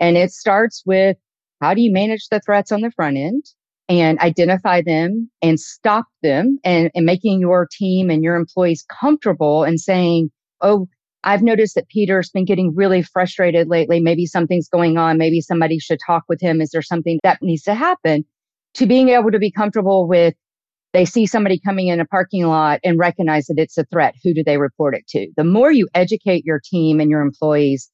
And 0.00 0.16
it 0.16 0.30
starts 0.30 0.82
with 0.86 1.16
how 1.60 1.74
do 1.74 1.80
you 1.80 1.92
manage 1.92 2.28
the 2.30 2.40
threats 2.40 2.72
on 2.72 2.80
the 2.80 2.90
front 2.90 3.16
end 3.16 3.44
and 3.88 4.18
identify 4.18 4.82
them 4.82 5.30
and 5.42 5.60
stop 5.60 6.06
them 6.22 6.58
and, 6.64 6.90
and 6.94 7.06
making 7.06 7.40
your 7.40 7.68
team 7.70 8.10
and 8.10 8.22
your 8.22 8.36
employees 8.36 8.84
comfortable 9.00 9.64
and 9.64 9.80
saying, 9.80 10.30
Oh, 10.60 10.88
I've 11.22 11.42
noticed 11.42 11.74
that 11.74 11.88
Peter's 11.88 12.30
been 12.30 12.44
getting 12.44 12.74
really 12.74 13.02
frustrated 13.02 13.68
lately. 13.68 14.00
Maybe 14.00 14.26
something's 14.26 14.68
going 14.68 14.96
on. 14.96 15.18
Maybe 15.18 15.40
somebody 15.40 15.78
should 15.78 15.98
talk 16.06 16.24
with 16.28 16.40
him. 16.40 16.60
Is 16.60 16.70
there 16.70 16.82
something 16.82 17.18
that 17.22 17.38
needs 17.42 17.62
to 17.64 17.74
happen? 17.74 18.24
to 18.76 18.86
being 18.86 19.08
able 19.08 19.30
to 19.30 19.38
be 19.38 19.50
comfortable 19.50 20.06
with 20.06 20.34
they 20.92 21.04
see 21.04 21.26
somebody 21.26 21.60
coming 21.62 21.88
in 21.88 22.00
a 22.00 22.06
parking 22.06 22.46
lot 22.46 22.80
and 22.82 22.98
recognize 22.98 23.46
that 23.46 23.58
it's 23.58 23.76
a 23.76 23.84
threat. 23.84 24.14
Who 24.22 24.32
do 24.32 24.42
they 24.42 24.56
report 24.56 24.94
it 24.94 25.06
to? 25.08 25.28
The 25.36 25.44
more 25.44 25.70
you 25.70 25.88
educate 25.94 26.46
your 26.46 26.58
team 26.64 27.00
and 27.00 27.10
your 27.10 27.20
employees, 27.20 27.90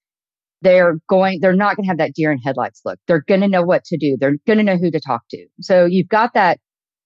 they're 0.62 0.98
going, 1.08 1.40
they're 1.40 1.52
not 1.52 1.76
going 1.76 1.84
to 1.84 1.88
have 1.88 1.98
that 1.98 2.14
deer 2.14 2.32
in 2.32 2.38
headlights 2.38 2.80
look. 2.84 2.98
They're 3.06 3.24
going 3.26 3.40
to 3.42 3.48
know 3.48 3.62
what 3.62 3.84
to 3.84 3.98
do. 3.98 4.16
They're 4.18 4.36
going 4.46 4.58
to 4.58 4.64
know 4.64 4.76
who 4.76 4.90
to 4.90 5.00
talk 5.00 5.22
to. 5.30 5.46
So 5.60 5.84
you've 5.84 6.08
got 6.08 6.34
that, 6.34 6.58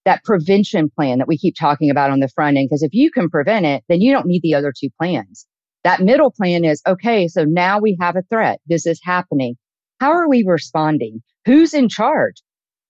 that 0.05 0.23
prevention 0.23 0.89
plan 0.89 1.17
that 1.17 1.27
we 1.27 1.37
keep 1.37 1.55
talking 1.59 1.89
about 1.89 2.11
on 2.11 2.19
the 2.19 2.29
front 2.29 2.57
end. 2.57 2.69
Cause 2.69 2.83
if 2.83 2.93
you 2.93 3.11
can 3.11 3.29
prevent 3.29 3.65
it, 3.65 3.83
then 3.89 4.01
you 4.01 4.13
don't 4.13 4.27
need 4.27 4.41
the 4.41 4.55
other 4.55 4.71
two 4.77 4.89
plans. 4.99 5.45
That 5.83 6.01
middle 6.01 6.31
plan 6.31 6.65
is 6.65 6.81
okay. 6.87 7.27
So 7.27 7.43
now 7.43 7.79
we 7.79 7.97
have 7.99 8.15
a 8.15 8.23
threat. 8.29 8.59
This 8.67 8.85
is 8.85 8.99
happening. 9.03 9.55
How 9.99 10.11
are 10.11 10.29
we 10.29 10.43
responding? 10.45 11.21
Who's 11.45 11.73
in 11.73 11.89
charge? 11.89 12.41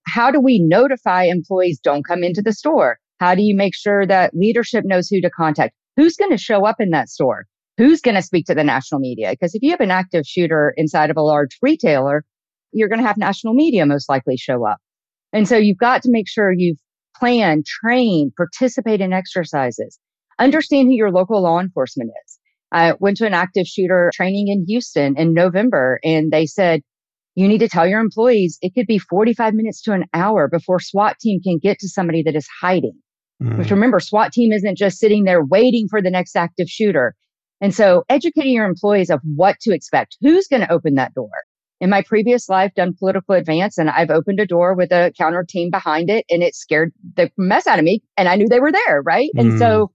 How 0.05 0.31
do 0.31 0.39
we 0.39 0.59
notify 0.59 1.23
employees 1.25 1.79
don't 1.81 2.05
come 2.05 2.23
into 2.23 2.41
the 2.41 2.53
store? 2.53 2.97
How 3.19 3.35
do 3.35 3.41
you 3.41 3.55
make 3.55 3.75
sure 3.75 4.05
that 4.05 4.33
leadership 4.33 4.83
knows 4.85 5.09
who 5.09 5.21
to 5.21 5.29
contact? 5.29 5.75
Who's 5.95 6.15
going 6.15 6.31
to 6.31 6.37
show 6.37 6.65
up 6.65 6.77
in 6.79 6.91
that 6.91 7.09
store? 7.09 7.45
Who's 7.77 8.01
going 8.01 8.15
to 8.15 8.21
speak 8.21 8.45
to 8.47 8.55
the 8.55 8.63
national 8.63 8.99
media? 8.99 9.29
Because 9.31 9.53
if 9.53 9.61
you 9.61 9.71
have 9.71 9.81
an 9.81 9.91
active 9.91 10.25
shooter 10.25 10.73
inside 10.77 11.09
of 11.09 11.17
a 11.17 11.21
large 11.21 11.57
retailer, 11.61 12.25
you're 12.71 12.89
going 12.89 13.01
to 13.01 13.07
have 13.07 13.17
national 13.17 13.53
media 13.53 13.85
most 13.85 14.09
likely 14.09 14.37
show 14.37 14.65
up. 14.65 14.79
And 15.31 15.47
so 15.47 15.57
you've 15.57 15.77
got 15.77 16.01
to 16.03 16.11
make 16.11 16.27
sure 16.27 16.51
you've 16.51 16.79
planned, 17.15 17.65
trained, 17.65 18.33
participate 18.35 19.01
in 19.01 19.13
exercises, 19.13 19.99
understand 20.39 20.87
who 20.87 20.95
your 20.95 21.11
local 21.11 21.41
law 21.41 21.59
enforcement 21.59 22.11
is. 22.25 22.39
I 22.71 22.93
went 22.99 23.17
to 23.17 23.25
an 23.25 23.33
active 23.33 23.65
shooter 23.65 24.11
training 24.13 24.47
in 24.49 24.65
Houston 24.67 25.17
in 25.17 25.33
November 25.33 25.99
and 26.03 26.31
they 26.31 26.45
said, 26.45 26.81
you 27.35 27.47
need 27.47 27.59
to 27.59 27.69
tell 27.69 27.87
your 27.87 27.99
employees 27.99 28.57
it 28.61 28.73
could 28.73 28.87
be 28.87 28.97
45 28.97 29.53
minutes 29.53 29.81
to 29.83 29.93
an 29.93 30.05
hour 30.13 30.47
before 30.47 30.79
SWAT 30.79 31.19
team 31.19 31.39
can 31.41 31.59
get 31.59 31.77
to 31.79 31.87
somebody 31.87 32.23
that 32.23 32.35
is 32.35 32.47
hiding. 32.61 32.99
Mm. 33.41 33.59
Which 33.59 33.69
remember, 33.69 33.99
SWAT 33.99 34.33
team 34.33 34.51
isn't 34.51 34.77
just 34.77 34.97
sitting 34.97 35.23
there 35.23 35.45
waiting 35.45 35.87
for 35.87 36.01
the 36.01 36.09
next 36.09 36.35
active 36.35 36.67
shooter. 36.67 37.15
And 37.61 37.73
so 37.73 38.03
educating 38.09 38.53
your 38.53 38.65
employees 38.65 39.09
of 39.09 39.19
what 39.23 39.59
to 39.61 39.73
expect, 39.73 40.17
who's 40.21 40.47
going 40.47 40.61
to 40.61 40.71
open 40.71 40.95
that 40.95 41.13
door. 41.13 41.29
In 41.79 41.89
my 41.89 42.01
previous 42.01 42.49
life, 42.49 42.73
done 42.75 42.95
political 42.97 43.35
advance 43.35 43.77
and 43.77 43.89
I've 43.89 44.09
opened 44.09 44.39
a 44.39 44.47
door 44.47 44.73
with 44.73 44.91
a 44.91 45.13
counter 45.17 45.45
team 45.47 45.69
behind 45.69 46.09
it 46.09 46.25
and 46.29 46.41
it 46.41 46.55
scared 46.55 46.91
the 47.15 47.29
mess 47.37 47.67
out 47.67 47.77
of 47.77 47.85
me. 47.85 48.01
And 48.15 48.27
I 48.27 48.35
knew 48.35 48.47
they 48.47 48.59
were 48.59 48.71
there. 48.71 49.01
Right. 49.03 49.29
Mm. 49.35 49.41
And 49.41 49.59
so 49.59 49.91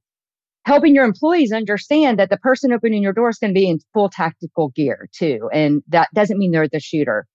helping 0.64 0.94
your 0.94 1.04
employees 1.04 1.52
understand 1.52 2.18
that 2.18 2.30
the 2.30 2.36
person 2.36 2.72
opening 2.72 3.02
your 3.02 3.12
door 3.12 3.28
is 3.28 3.38
going 3.38 3.52
to 3.52 3.58
be 3.58 3.68
in 3.68 3.80
full 3.92 4.08
tactical 4.08 4.68
gear 4.70 5.08
too. 5.12 5.48
And 5.52 5.82
that 5.88 6.08
doesn't 6.14 6.38
mean 6.38 6.52
they're 6.52 6.68
the 6.68 6.80
shooter. 6.80 7.26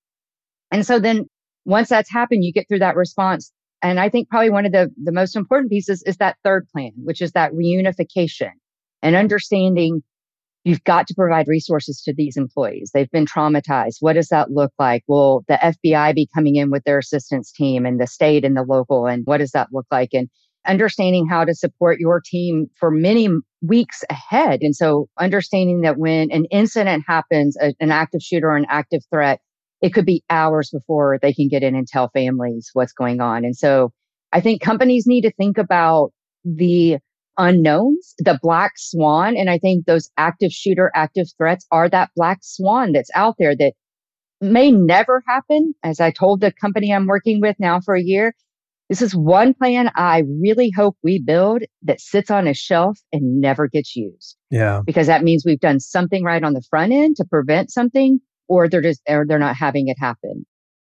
And 0.72 0.86
so 0.86 1.00
then 1.00 1.26
once 1.66 1.90
that's 1.90 2.12
happened, 2.12 2.46
you 2.46 2.54
get 2.54 2.68
through 2.70 2.80
that 2.80 2.96
response. 2.96 3.52
And 3.82 4.00
I 4.00 4.10
think 4.10 4.30
probably 4.30 4.50
one 4.50 4.66
of 4.66 4.72
the, 4.72 4.90
the 5.04 5.12
most 5.12 5.36
important 5.36 5.70
pieces 5.70 6.04
is 6.04 6.18
that 6.18 6.38
third 6.44 6.68
plan, 6.70 6.92
which 7.04 7.22
is 7.22 7.34
that 7.34 7.52
reunification 7.52 8.52
and 9.02 9.16
understanding 9.16 10.02
you've 10.68 10.84
got 10.84 11.08
to 11.08 11.14
provide 11.14 11.48
resources 11.48 12.02
to 12.02 12.14
these 12.14 12.36
employees. 12.36 12.92
They've 12.94 13.10
been 13.10 13.26
traumatized. 13.26 13.98
What 14.02 14.14
does 14.14 14.28
that 14.28 14.52
look 14.52 14.74
like? 14.78 15.04
Will 15.08 15.46
the 15.48 15.58
FBI 15.64 16.14
be 16.14 16.28
coming 16.36 16.58
in 16.58 16.72
with 16.72 16.84
their 16.84 17.00
assistance 17.00 17.54
team 17.54 17.86
and 17.86 18.02
the 18.02 18.08
state 18.08 18.44
and 18.44 18.58
the 18.58 18.64
local? 18.64 19.08
And 19.08 19.26
what 19.26 19.38
does 19.38 19.52
that 19.52 19.70
look 19.72 19.86
like? 19.92 20.10
And 20.14 20.28
understanding 20.66 21.26
how 21.26 21.46
to 21.46 21.56
support 21.56 22.00
your 22.00 22.22
team 22.24 22.68
for 22.78 22.92
many 22.92 23.30
weeks 23.62 24.04
ahead. 24.10 24.60
And 24.62 24.76
so 24.76 25.08
understanding 25.18 25.82
that 25.82 25.98
when 25.98 26.30
an 26.32 26.44
incident 26.52 27.06
happens, 27.08 27.56
a, 27.62 27.74
an 27.80 27.92
active 27.92 28.22
shooter 28.22 28.50
or 28.50 28.58
an 28.58 28.68
active 28.70 29.04
threat, 29.10 29.40
it 29.82 29.94
could 29.94 30.06
be 30.06 30.24
hours 30.30 30.70
before 30.70 31.18
they 31.22 31.34
can 31.34 31.48
get 31.48 31.64
in 31.64 31.76
and 31.76 31.88
tell 31.88 32.10
families 32.10 32.72
what's 32.74 32.92
going 32.92 33.22
on. 33.22 33.46
And 33.46 33.56
so 33.56 33.94
I 34.34 34.42
think 34.42 34.62
companies 34.62 35.06
need 35.08 35.22
to 35.22 35.32
think 35.32 35.58
about 35.58 36.12
the 36.44 36.98
unknowns, 37.38 38.16
the 38.20 38.40
black 38.42 38.74
swan. 38.78 39.36
And 39.38 39.50
I 39.50 39.58
think 39.58 39.86
those 39.86 40.10
active 40.18 40.52
shooter, 40.52 40.92
active 40.96 41.28
threats 41.38 41.66
are 41.72 41.90
that 41.90 42.12
black 42.16 42.40
swan 42.42 42.92
that's 42.92 43.12
out 43.14 43.36
there 43.38 43.56
that 43.56 43.74
may 44.42 44.72
never 44.72 45.24
happen. 45.28 45.74
As 45.84 46.00
I 46.00 46.12
told 46.12 46.42
the 46.42 46.52
company 46.52 46.94
I'm 46.94 47.08
working 47.08 47.42
with 47.42 47.56
now 47.60 47.80
for 47.80 47.96
a 47.96 48.04
year, 48.04 48.36
this 48.90 49.02
is 49.02 49.16
one 49.16 49.54
plan 49.54 49.92
I 49.96 50.24
really 50.42 50.72
hope 50.72 50.98
we 51.04 51.22
build 51.22 51.64
that 51.84 52.00
sits 52.00 52.32
on 52.32 52.48
a 52.48 52.54
shelf 52.54 53.00
and 53.12 53.42
never 53.42 53.68
gets 53.68 53.96
used. 53.96 54.38
Yeah. 54.50 54.82
Because 54.86 55.08
that 55.08 55.24
means 55.24 55.44
we've 55.46 55.60
done 55.60 55.80
something 55.80 56.24
right 56.24 56.44
on 56.44 56.54
the 56.54 56.64
front 56.70 56.94
end 56.94 57.18
to 57.18 57.26
prevent 57.26 57.72
something 57.72 58.20
or 58.48 58.70
they're 58.70 58.82
just, 58.82 59.02
or 59.10 59.26
they're 59.28 59.40
not 59.40 59.58
having 59.58 59.90
it 59.90 59.98
happen. 60.00 60.46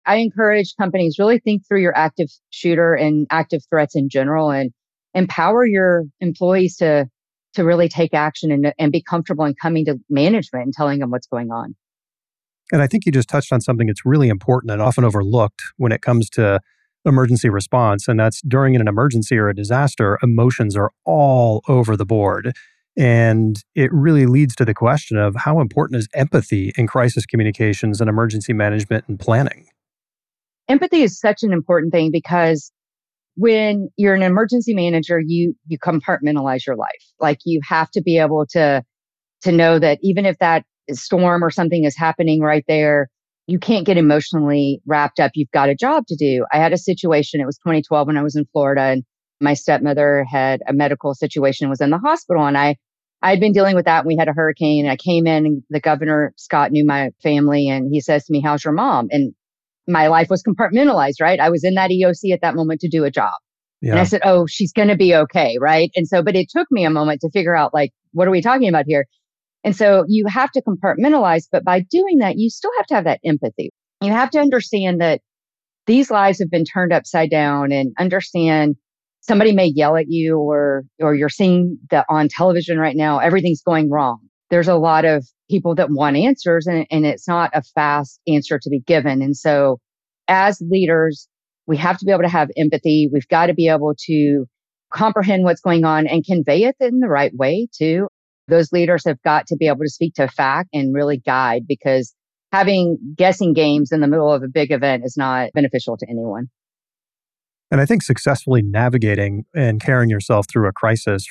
I 0.06 0.18
encourage 0.18 0.76
companies 0.80 1.18
really 1.20 1.40
think 1.40 1.68
through 1.68 1.82
your 1.82 1.98
active 1.98 2.30
shooter 2.52 2.94
and 2.94 3.28
active 3.30 3.62
threats 3.70 3.96
in 3.96 4.10
general 4.10 4.52
and 4.52 4.72
empower 5.18 5.66
your 5.66 6.04
employees 6.22 6.78
to, 6.78 7.08
to 7.56 7.66
really 7.66 7.90
take 7.90 8.14
action 8.14 8.52
and, 8.52 8.72
and 8.78 8.92
be 8.92 9.02
comfortable 9.02 9.46
in 9.46 9.56
coming 9.60 9.84
to 9.86 10.00
management 10.10 10.66
and 10.66 10.74
telling 10.74 11.00
them 11.00 11.10
what's 11.10 11.28
going 11.28 11.52
on. 11.52 11.76
And 12.72 12.82
I 12.82 12.88
think 12.88 13.06
you 13.06 13.12
just 13.12 13.30
touched 13.30 13.52
on 13.52 13.60
something 13.60 13.88
that's 13.88 14.06
really 14.06 14.30
important 14.30 14.72
and 14.72 14.82
often 14.82 15.04
overlooked 15.04 15.62
when 15.78 15.92
it 15.92 16.02
comes 16.02 16.30
to 16.32 16.60
emergency 17.04 17.50
response. 17.50 18.08
And 18.08 18.20
that's 18.20 18.42
during 18.42 18.76
an 18.76 18.88
emergency 18.88 19.38
or 19.38 19.50
a 19.50 19.56
disaster, 19.56 20.20
emotions 20.22 20.76
are 20.76 20.92
all 21.04 21.64
over 21.68 21.98
the 21.98 22.06
board. 22.06 22.54
And 22.96 23.64
it 23.74 23.92
really 23.94 24.28
leads 24.28 24.56
to 24.58 24.66
the 24.66 24.74
question 24.74 25.18
of 25.18 25.36
how 25.36 25.62
important 25.62 26.00
is 26.00 26.08
empathy 26.14 26.74
in 26.78 26.86
crisis 26.86 27.26
communications 27.26 28.02
and 28.02 28.10
emergency 28.10 28.54
management 28.54 29.06
and 29.08 29.20
planning? 29.20 29.68
Empathy 30.68 31.02
is 31.02 31.20
such 31.20 31.44
an 31.44 31.54
important 31.54 31.94
thing 31.94 32.12
because 32.12 32.72
when 33.38 33.90
you're 33.98 34.16
an 34.16 34.24
emergency 34.24 34.74
manager, 34.74 35.22
you 35.24 35.54
you 35.68 35.78
compartmentalize 35.80 36.66
your 36.66 36.76
life. 36.76 37.04
Like 37.20 37.40
you 37.46 37.62
have 37.68 37.90
to 37.92 38.02
be 38.02 38.18
able 38.18 38.46
to 38.52 38.84
to 39.44 39.52
know 39.52 39.78
that 39.80 40.00
even 40.02 40.26
if 40.26 40.40
that 40.40 40.66
storm 40.92 41.44
or 41.44 41.52
something 41.52 41.84
is 41.84 41.96
happening 41.96 42.42
right 42.42 42.66
there, 42.68 43.10
you 43.46 43.60
can't 43.60 43.86
get 43.86 43.98
emotionally 43.98 44.82
wrapped 44.88 45.20
up. 45.20 45.32
You've 45.36 45.52
got 45.52 45.70
a 45.70 45.76
job 45.76 46.06
to 46.08 46.16
do. 46.16 46.46
I 46.52 46.58
had 46.58 46.74
a 46.74 46.78
situation, 46.78 47.40
it 47.40 47.46
was 47.46 47.58
2012 47.60 48.08
when 48.08 48.18
I 48.18 48.24
was 48.24 48.36
in 48.36 48.46
Florida 48.52 48.82
and 48.82 49.04
my 49.40 49.54
stepmother 49.54 50.26
had 50.30 50.62
a 50.68 50.74
medical 50.74 51.14
situation, 51.14 51.70
was 51.70 51.80
in 51.80 51.92
the 51.92 52.00
hospital 52.00 52.46
and 52.46 52.58
I 52.58 52.76
I'd 53.22 53.40
been 53.40 53.52
dealing 53.52 53.76
with 53.76 53.86
that. 53.86 54.06
we 54.06 54.16
had 54.16 54.28
a 54.28 54.34
hurricane 54.34 54.86
and 54.86 54.92
I 54.92 54.96
came 54.96 55.26
in 55.26 55.46
and 55.46 55.64
the 55.70 55.80
governor, 55.80 56.34
Scott, 56.38 56.72
knew 56.72 56.86
my 56.86 57.12
family 57.24 57.68
and 57.68 57.90
he 57.92 58.00
says 58.00 58.26
to 58.26 58.32
me, 58.32 58.42
how's 58.42 58.64
your 58.64 58.74
mom? 58.74 59.08
And 59.12 59.34
my 59.88 60.08
life 60.08 60.30
was 60.30 60.44
compartmentalized, 60.44 61.22
right? 61.22 61.40
I 61.40 61.50
was 61.50 61.64
in 61.64 61.76
that 61.76 61.92
EOC 61.92 62.34
at 62.34 62.42
that 62.42 62.56
moment 62.56 62.82
to 62.82 62.90
do 62.90 63.04
a 63.04 63.12
job. 63.12 63.34
Yeah. 63.82 63.92
And 63.92 64.00
I 64.00 64.04
said, 64.06 64.22
oh, 64.24 64.48
she's 64.48 64.74
going 64.74 64.88
to 64.88 64.96
be 64.96 65.14
okay. 65.16 65.58
Right. 65.62 65.92
And 65.96 66.08
so, 66.08 66.24
but 66.24 66.36
it 66.36 66.50
took 66.50 66.68
me 66.72 66.84
a 66.84 66.90
moment 66.90 67.22
to 67.22 67.30
figure 67.30 67.56
out 67.56 67.74
like, 67.74 67.92
what 68.12 68.28
are 68.28 68.32
we 68.32 68.42
talking 68.42 68.70
about 68.70 68.86
here? 68.88 69.06
And 69.64 69.76
so 69.76 70.06
you 70.08 70.26
have 70.28 70.52
to 70.52 70.62
compartmentalize, 70.62 71.44
but 71.52 71.64
by 71.64 71.82
doing 71.82 72.20
that, 72.20 72.38
you 72.38 72.50
still 72.50 72.72
have 72.78 72.88
to 72.88 72.96
have 72.96 73.04
that 73.04 73.20
empathy. 73.24 73.72
You 74.02 74.12
have 74.12 74.30
to 74.32 74.40
understand 74.40 75.02
that 75.02 75.22
these 75.88 76.12
lives 76.12 76.40
have 76.40 76.52
been 76.52 76.66
turned 76.66 76.94
upside 76.94 77.30
down 77.30 77.72
and 77.72 77.94
understand 77.98 78.76
somebody 79.22 79.52
may 79.52 79.66
yell 79.66 79.96
at 79.96 80.06
you 80.08 80.38
or 80.38 80.84
or 81.00 81.16
you're 81.16 81.30
seeing 81.30 81.78
that 81.90 82.06
on 82.10 82.28
television 82.30 82.78
right 82.78 82.96
now 82.96 83.20
everything's 83.20 83.62
going 83.62 83.90
wrong 83.90 84.20
there's 84.50 84.68
a 84.68 84.76
lot 84.76 85.06
of 85.06 85.26
people 85.50 85.76
that 85.76 85.90
want 85.90 86.18
answers 86.18 86.68
and, 86.68 86.86
and 86.92 87.06
it's 87.06 87.28
not 87.28 87.52
a 87.54 87.62
fast 87.62 88.20
answer 88.28 88.60
to 88.60 88.70
be 88.70 88.80
given. 88.80 89.22
And 89.22 89.36
so 89.36 89.80
as 90.28 90.62
leaders 90.62 91.28
we 91.68 91.78
have 91.78 91.98
to 91.98 92.06
be 92.06 92.12
able 92.12 92.24
to 92.24 92.30
have 92.30 92.50
empathy. 92.58 93.10
We've 93.12 93.28
got 93.28 93.48
to 93.48 93.54
be 93.54 93.68
able 93.68 93.94
to 94.06 94.46
comprehend 94.92 95.44
what's 95.44 95.62
going 95.62 95.84
on 95.84 96.08
and 96.08 96.26
convey 96.26 96.64
it 96.64 96.78
in 96.80 97.00
the 97.00 97.10
right 97.10 97.36
way 97.36 97.68
too. 97.78 98.08
Those 98.48 98.72
leaders 98.72 99.04
have 99.06 99.22
got 99.24 99.46
to 99.48 99.58
be 99.58 99.68
able 99.68 99.82
to 99.82 99.90
speak 99.90 100.16
to 100.16 100.30
fact 100.30 100.70
and 100.74 100.96
really 100.96 101.18
guide 101.18 101.64
because 101.68 102.16
having 102.54 102.98
guessing 103.16 103.54
games 103.54 103.92
in 103.92 104.00
the 104.00 104.08
middle 104.08 104.32
of 104.32 104.42
a 104.42 104.48
big 104.48 104.72
event 104.72 105.04
is 105.06 105.18
not 105.18 105.52
beneficial 105.54 105.98
to 105.98 106.06
anyone. 106.10 106.48
And 107.70 107.82
I 107.82 107.86
think 107.86 108.02
successfully 108.02 108.62
navigating 108.62 109.44
and 109.54 109.82
carrying 109.82 110.10
yourself 110.10 110.46
through 110.50 110.70
a 110.70 110.72
crisis 110.72 111.28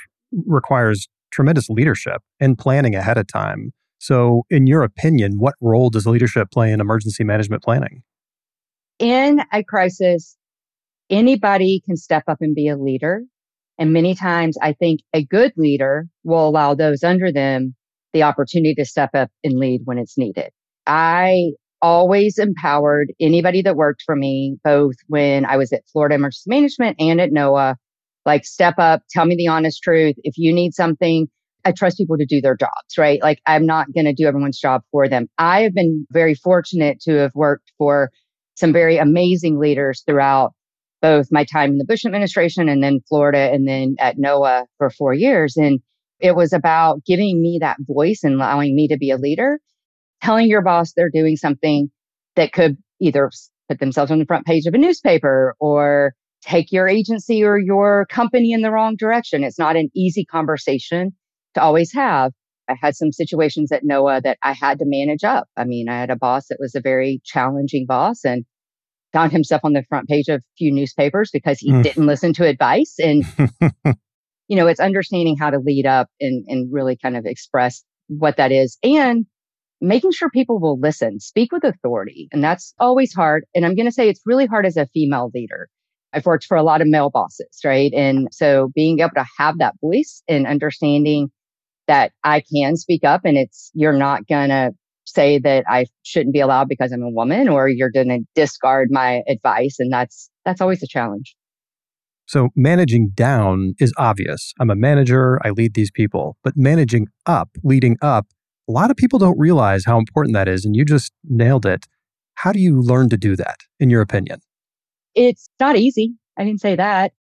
requires 0.46 1.08
tremendous 1.30 1.70
leadership 1.70 2.20
and 2.38 2.58
planning 2.58 2.94
ahead 2.94 3.16
of 3.16 3.26
time. 3.26 3.73
So, 3.99 4.43
in 4.50 4.67
your 4.67 4.83
opinion, 4.83 5.38
what 5.38 5.55
role 5.61 5.91
does 5.91 6.07
leadership 6.07 6.50
play 6.50 6.73
in 6.73 6.81
emergency 6.81 7.25
management 7.25 7.62
planning? 7.62 8.03
In 8.99 9.43
a 9.53 9.62
crisis, 9.62 10.37
anybody 11.11 11.83
can 11.85 11.97
step 11.97 12.25
up 12.29 12.38
and 12.41 12.55
be 12.55 12.69
a 12.69 12.76
leader. 12.76 13.23
And 13.79 13.93
many 13.93 14.15
times, 14.15 14.57
I 14.62 14.73
think 14.73 15.00
a 15.12 15.25
good 15.25 15.53
leader 15.57 16.07
will 16.25 16.49
allow 16.49 16.75
those 16.75 17.03
under 17.03 17.31
them 17.31 17.75
the 18.12 18.23
opportunity 18.23 18.75
to 18.75 18.85
step 18.85 19.11
up 19.15 19.31
and 19.45 19.59
lead 19.59 19.83
when 19.85 19.99
it's 19.99 20.17
needed. 20.17 20.50
I 20.87 21.50
always 21.83 22.38
empowered 22.38 23.12
anybody 23.21 23.61
that 23.62 23.76
worked 23.76 24.03
for 24.05 24.17
me, 24.17 24.57
both 24.65 24.95
when 25.09 25.45
I 25.45 25.57
was 25.57 25.73
at 25.73 25.83
Florida 25.93 26.15
Emergency 26.15 26.49
Management 26.49 26.97
and 26.99 27.21
at 27.21 27.31
NOAA. 27.31 27.75
Like, 28.25 28.45
step 28.45 28.75
up, 28.79 29.03
tell 29.11 29.26
me 29.26 29.37
the 29.37 29.49
honest 29.49 29.83
truth. 29.83 30.17
If 30.23 30.37
you 30.37 30.53
need 30.53 30.75
something, 30.75 31.29
I 31.66 31.73
trust 31.73 31.99
people 31.99 32.16
to 32.16 32.25
do 32.25 32.40
their 32.40 32.56
jobs, 32.56 32.96
right? 32.96 33.20
Like, 33.20 33.40
I'm 33.44 33.66
not 33.66 33.92
going 33.92 34.04
to 34.04 34.12
do 34.12 34.28
everyone's 34.28 34.61
job 34.61 34.82
for 34.92 35.08
them. 35.08 35.26
I 35.37 35.62
have 35.62 35.75
been 35.75 36.06
very 36.12 36.37
fortunate 36.37 37.00
to 37.00 37.14
have 37.16 37.32
worked 37.35 37.73
for 37.76 38.12
some 38.54 38.73
very 38.73 38.99
amazing 38.99 39.58
leaders 39.58 40.04
throughout 40.06 40.52
both 41.02 41.26
my 41.32 41.42
time 41.42 41.73
in 41.73 41.78
the 41.78 41.85
Bush 41.85 42.04
administration 42.04 42.68
and 42.68 42.85
then 42.85 43.00
Florida 43.08 43.50
and 43.52 43.66
then 43.66 43.96
at 43.99 44.16
NOAA 44.16 44.66
for 44.78 44.90
four 44.90 45.12
years. 45.12 45.56
And 45.56 45.80
it 46.20 46.37
was 46.37 46.52
about 46.52 47.04
giving 47.04 47.42
me 47.42 47.58
that 47.61 47.78
voice 47.80 48.20
and 48.23 48.35
allowing 48.35 48.76
me 48.76 48.87
to 48.87 48.96
be 48.96 49.11
a 49.11 49.16
leader, 49.16 49.58
telling 50.23 50.46
your 50.46 50.62
boss 50.62 50.92
they're 50.92 51.11
doing 51.12 51.35
something 51.35 51.90
that 52.37 52.52
could 52.52 52.76
either 53.00 53.28
put 53.68 53.80
themselves 53.80 54.12
on 54.12 54.20
the 54.20 54.25
front 54.25 54.46
page 54.46 54.66
of 54.66 54.75
a 54.75 54.78
newspaper 54.78 55.56
or 55.58 56.14
take 56.42 56.70
your 56.70 56.87
agency 56.87 57.42
or 57.42 57.58
your 57.58 58.06
company 58.06 58.52
in 58.52 58.62
the 58.62 58.70
wrong 58.70 58.94
direction. 58.94 59.42
It's 59.42 59.58
not 59.58 59.75
an 59.75 59.90
easy 59.96 60.25
conversation 60.25 61.12
to 61.57 61.63
always 61.63 61.93
have. 61.93 62.33
I 62.69 62.77
had 62.81 62.97
some 62.97 63.13
situations 63.13 63.71
at 63.73 63.85
NOAA 63.85 64.23
that 64.23 64.39
I 64.43 64.53
had 64.53 64.79
to 64.79 64.85
manage 64.87 65.25
up. 65.25 65.49
I 65.57 65.65
mean, 65.65 65.89
I 65.89 65.99
had 65.99 66.11
a 66.11 66.17
boss 66.17 66.49
that 66.49 66.59
was 66.61 66.75
a 66.75 66.81
very 66.81 67.21
challenging 67.25 67.87
boss 67.87 68.25
and 68.25 68.45
found 69.13 69.33
himself 69.33 69.61
on 69.65 69.73
the 69.73 69.85
front 69.89 70.09
page 70.09 70.29
of 70.29 70.41
a 70.41 70.57
few 70.59 70.73
newspapers 70.73 71.31
because 71.33 71.59
he 71.59 71.71
mm. 71.71 71.83
didn't 71.83 72.07
listen 72.07 72.33
to 72.35 72.47
advice. 72.47 72.97
And, 72.99 73.25
you 74.49 74.57
know, 74.57 74.67
it's 74.67 74.81
understanding 74.81 75.37
how 75.39 75.51
to 75.51 75.59
lead 75.59 75.87
up 75.87 76.09
and, 76.21 76.45
and 76.49 76.73
really 76.73 76.97
kind 77.01 77.17
of 77.17 77.25
express 77.25 77.85
what 78.09 78.37
that 78.37 78.53
is 78.53 78.79
and 78.83 79.27
making 79.81 80.11
sure 80.13 80.31
people 80.31 80.59
will 80.59 80.79
listen, 80.79 81.21
speak 81.21 81.53
with 81.53 81.65
authority. 81.65 82.29
And 82.33 82.43
that's 82.43 82.75
always 82.79 83.15
hard. 83.15 83.45
And 83.55 83.65
I'm 83.65 83.75
going 83.75 83.87
to 83.87 83.93
say 83.93 84.09
it's 84.09 84.23
really 84.27 84.47
hard 84.47 84.67
as 84.67 84.77
a 84.77 84.87
female 84.87 85.31
leader. 85.35 85.69
I've 86.13 86.27
worked 86.27 86.45
for 86.45 86.57
a 86.57 86.63
lot 86.63 86.81
of 86.81 86.89
male 86.89 87.11
bosses, 87.11 87.61
right? 87.65 87.93
And 87.93 88.29
so 88.33 88.71
being 88.75 89.01
able 89.01 89.11
to 89.17 89.27
have 89.39 89.59
that 89.59 89.75
voice 89.81 90.23
and 90.29 90.47
understanding 90.47 91.31
that 91.87 92.12
I 92.25 92.43
can 92.52 92.76
speak 92.76 93.05
up 93.05 93.23
and 93.25 93.37
it's, 93.37 93.71
you're 93.75 93.93
not 93.93 94.26
going 94.26 94.49
to 94.50 94.73
say 95.05 95.38
that 95.38 95.64
I 95.69 95.87
shouldn't 96.02 96.33
be 96.33 96.40
allowed 96.40 96.69
because 96.69 96.93
I'm 96.93 97.02
a 97.02 97.11
woman 97.11 97.49
or 97.49 97.69
you're 97.69 97.90
going 97.90 98.09
to 98.09 98.21
discard 98.35 98.88
my 98.90 99.23
advice. 99.28 99.76
And 99.78 99.93
that's, 99.93 100.31
that's 100.45 100.61
always 100.61 100.83
a 100.83 100.87
challenge. 100.87 101.37
So 102.26 102.49
managing 102.57 103.11
down 103.14 103.75
is 103.78 103.93
obvious. 103.97 104.52
I'm 104.59 104.69
a 104.69 104.75
manager. 104.75 105.40
I 105.45 105.50
lead 105.50 105.75
these 105.75 105.93
people, 105.93 106.37
but 106.43 106.57
managing 106.57 107.07
up, 107.25 107.50
leading 107.62 107.97
up, 108.02 108.26
a 108.69 108.73
lot 108.73 108.90
of 108.90 108.97
people 108.97 109.21
don't 109.21 109.38
realize 109.38 109.85
how 109.85 109.97
important 109.97 110.35
that 110.35 110.49
is. 110.49 110.64
And 110.64 110.75
you 110.75 110.85
just 110.85 111.12
nailed 111.23 111.64
it. 111.66 111.87
How 112.35 112.50
do 112.50 112.59
you 112.59 112.83
learn 112.83 113.09
to 113.11 113.16
do 113.16 113.37
that, 113.37 113.61
in 113.78 113.90
your 113.90 114.02
opinion? 114.02 114.40
It's 115.14 115.49
not 115.61 115.76
easy. 115.76 116.14
I 116.37 116.45
didn't 116.45 116.61
say 116.61 116.75
that. 116.75 117.12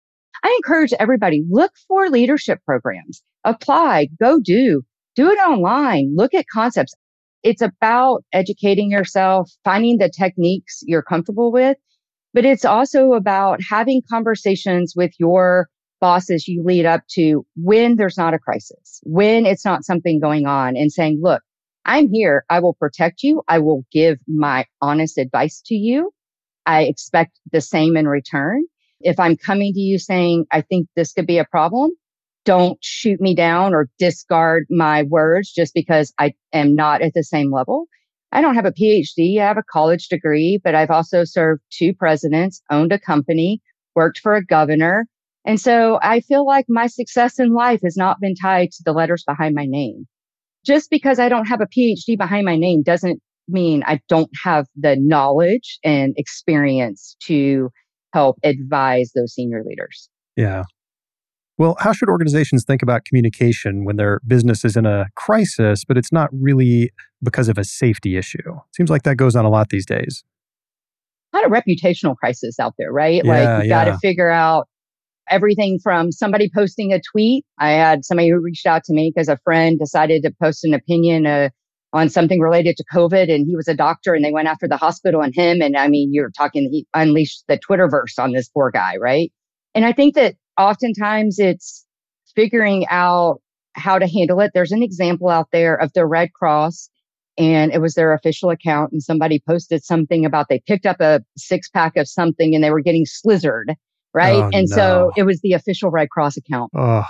I 0.42 0.54
encourage 0.58 0.92
everybody 0.98 1.42
look 1.48 1.72
for 1.88 2.10
leadership 2.10 2.60
programs, 2.66 3.22
apply, 3.46 4.08
go 4.20 4.40
do, 4.40 4.82
do 5.14 5.30
it 5.30 5.38
online, 5.38 6.12
look 6.14 6.34
at 6.34 6.44
concepts. 6.52 6.94
It's 7.42 7.62
about 7.62 8.24
educating 8.32 8.90
yourself, 8.90 9.50
finding 9.64 9.98
the 9.98 10.10
techniques 10.10 10.82
you're 10.82 11.02
comfortable 11.02 11.52
with, 11.52 11.76
but 12.34 12.44
it's 12.44 12.64
also 12.64 13.12
about 13.12 13.60
having 13.62 14.02
conversations 14.10 14.94
with 14.96 15.12
your 15.18 15.68
bosses 16.00 16.46
you 16.46 16.62
lead 16.64 16.84
up 16.84 17.02
to 17.12 17.46
when 17.56 17.96
there's 17.96 18.18
not 18.18 18.34
a 18.34 18.38
crisis, 18.38 19.00
when 19.04 19.46
it's 19.46 19.64
not 19.64 19.84
something 19.84 20.20
going 20.20 20.44
on 20.46 20.76
and 20.76 20.92
saying, 20.92 21.20
look, 21.22 21.42
I'm 21.86 22.08
here. 22.12 22.44
I 22.50 22.58
will 22.58 22.74
protect 22.74 23.22
you. 23.22 23.42
I 23.48 23.60
will 23.60 23.84
give 23.92 24.18
my 24.26 24.66
honest 24.82 25.18
advice 25.18 25.62
to 25.66 25.74
you. 25.76 26.10
I 26.66 26.82
expect 26.82 27.38
the 27.52 27.60
same 27.60 27.96
in 27.96 28.08
return. 28.08 28.64
If 29.00 29.20
I'm 29.20 29.36
coming 29.36 29.72
to 29.72 29.80
you 29.80 29.98
saying, 29.98 30.46
I 30.50 30.62
think 30.62 30.88
this 30.96 31.12
could 31.12 31.26
be 31.26 31.38
a 31.38 31.44
problem, 31.44 31.92
don't 32.46 32.78
shoot 32.80 33.20
me 33.20 33.34
down 33.34 33.74
or 33.74 33.90
discard 33.98 34.66
my 34.70 35.02
words 35.02 35.52
just 35.52 35.74
because 35.74 36.14
I 36.18 36.32
am 36.52 36.74
not 36.74 37.02
at 37.02 37.12
the 37.12 37.24
same 37.24 37.52
level. 37.52 37.86
I 38.32 38.40
don't 38.40 38.54
have 38.54 38.64
a 38.64 38.72
PhD. 38.72 39.38
I 39.38 39.46
have 39.46 39.58
a 39.58 39.64
college 39.70 40.08
degree, 40.08 40.58
but 40.62 40.74
I've 40.74 40.90
also 40.90 41.24
served 41.24 41.62
two 41.70 41.92
presidents, 41.92 42.62
owned 42.70 42.92
a 42.92 42.98
company, 42.98 43.60
worked 43.94 44.18
for 44.18 44.34
a 44.34 44.44
governor. 44.44 45.06
And 45.44 45.60
so 45.60 45.98
I 46.02 46.20
feel 46.20 46.46
like 46.46 46.66
my 46.68 46.86
success 46.86 47.38
in 47.38 47.52
life 47.52 47.80
has 47.84 47.96
not 47.96 48.20
been 48.20 48.34
tied 48.34 48.72
to 48.72 48.82
the 48.84 48.92
letters 48.92 49.24
behind 49.26 49.54
my 49.54 49.66
name. 49.66 50.06
Just 50.64 50.90
because 50.90 51.18
I 51.18 51.28
don't 51.28 51.46
have 51.46 51.60
a 51.60 51.66
PhD 51.66 52.16
behind 52.16 52.44
my 52.44 52.56
name 52.56 52.82
doesn't 52.82 53.20
mean 53.48 53.82
I 53.86 54.00
don't 54.08 54.30
have 54.42 54.66
the 54.74 54.96
knowledge 54.96 55.78
and 55.84 56.14
experience 56.16 57.16
to 57.24 57.70
help 58.12 58.38
advise 58.42 59.12
those 59.14 59.34
senior 59.34 59.62
leaders. 59.64 60.08
Yeah. 60.36 60.64
Well, 61.58 61.76
how 61.80 61.92
should 61.92 62.08
organizations 62.08 62.64
think 62.64 62.82
about 62.82 63.04
communication 63.04 63.84
when 63.84 63.96
their 63.96 64.20
business 64.26 64.64
is 64.64 64.76
in 64.76 64.84
a 64.84 65.06
crisis, 65.14 65.84
but 65.84 65.96
it's 65.96 66.12
not 66.12 66.28
really 66.32 66.90
because 67.22 67.48
of 67.48 67.56
a 67.56 67.64
safety 67.64 68.16
issue? 68.16 68.58
Seems 68.74 68.90
like 68.90 69.04
that 69.04 69.16
goes 69.16 69.34
on 69.34 69.44
a 69.44 69.48
lot 69.48 69.70
these 69.70 69.86
days. 69.86 70.22
A 71.32 71.38
lot 71.38 71.46
of 71.46 71.52
reputational 71.52 72.14
crisis 72.14 72.60
out 72.60 72.74
there, 72.78 72.92
right? 72.92 73.22
Yeah, 73.24 73.30
like 73.30 73.64
you 73.64 73.70
yeah. 73.70 73.84
got 73.84 73.90
to 73.90 73.98
figure 73.98 74.30
out 74.30 74.68
everything 75.30 75.78
from 75.82 76.12
somebody 76.12 76.50
posting 76.54 76.92
a 76.92 77.00
tweet. 77.00 77.44
I 77.58 77.70
had 77.70 78.04
somebody 78.04 78.28
who 78.28 78.40
reached 78.40 78.66
out 78.66 78.84
to 78.84 78.92
me 78.92 79.12
because 79.14 79.28
a 79.28 79.38
friend 79.38 79.78
decided 79.78 80.22
to 80.22 80.32
post 80.40 80.64
an 80.64 80.74
opinion 80.74 81.26
uh, 81.26 81.48
on 81.92 82.10
something 82.10 82.40
related 82.40 82.76
to 82.76 82.84
COVID 82.92 83.32
and 83.32 83.46
he 83.46 83.56
was 83.56 83.66
a 83.66 83.74
doctor 83.74 84.14
and 84.14 84.24
they 84.24 84.32
went 84.32 84.48
after 84.48 84.68
the 84.68 84.76
hospital 84.76 85.22
and 85.22 85.34
him. 85.34 85.62
And 85.62 85.76
I 85.76 85.88
mean, 85.88 86.12
you're 86.12 86.30
talking, 86.30 86.68
he 86.70 86.86
unleashed 86.94 87.44
the 87.48 87.58
Twitterverse 87.58 88.18
on 88.18 88.32
this 88.32 88.48
poor 88.48 88.70
guy, 88.70 88.96
right? 88.98 89.32
And 89.74 89.84
I 89.84 89.92
think 89.92 90.14
that 90.14 90.34
oftentimes 90.58 91.38
it's 91.38 91.84
figuring 92.34 92.86
out 92.88 93.40
how 93.74 93.98
to 93.98 94.06
handle 94.06 94.40
it. 94.40 94.52
There's 94.54 94.72
an 94.72 94.82
example 94.82 95.28
out 95.28 95.48
there 95.52 95.74
of 95.74 95.92
the 95.92 96.06
Red 96.06 96.32
Cross 96.32 96.88
and 97.38 97.72
it 97.72 97.80
was 97.80 97.94
their 97.94 98.14
official 98.14 98.50
account 98.50 98.92
and 98.92 99.02
somebody 99.02 99.42
posted 99.46 99.84
something 99.84 100.24
about 100.24 100.46
they 100.48 100.62
picked 100.66 100.86
up 100.86 101.00
a 101.00 101.20
six 101.36 101.68
pack 101.68 101.96
of 101.96 102.08
something 102.08 102.54
and 102.54 102.64
they 102.64 102.70
were 102.70 102.80
getting 102.80 103.04
slizzard 103.04 103.74
right? 104.16 104.42
Oh, 104.42 104.50
and 104.52 104.66
no. 104.70 104.76
so 104.76 105.12
it 105.14 105.24
was 105.24 105.40
the 105.42 105.52
official 105.52 105.90
Red 105.90 106.08
Cross 106.10 106.38
account. 106.38 106.72
Oh. 106.74 107.04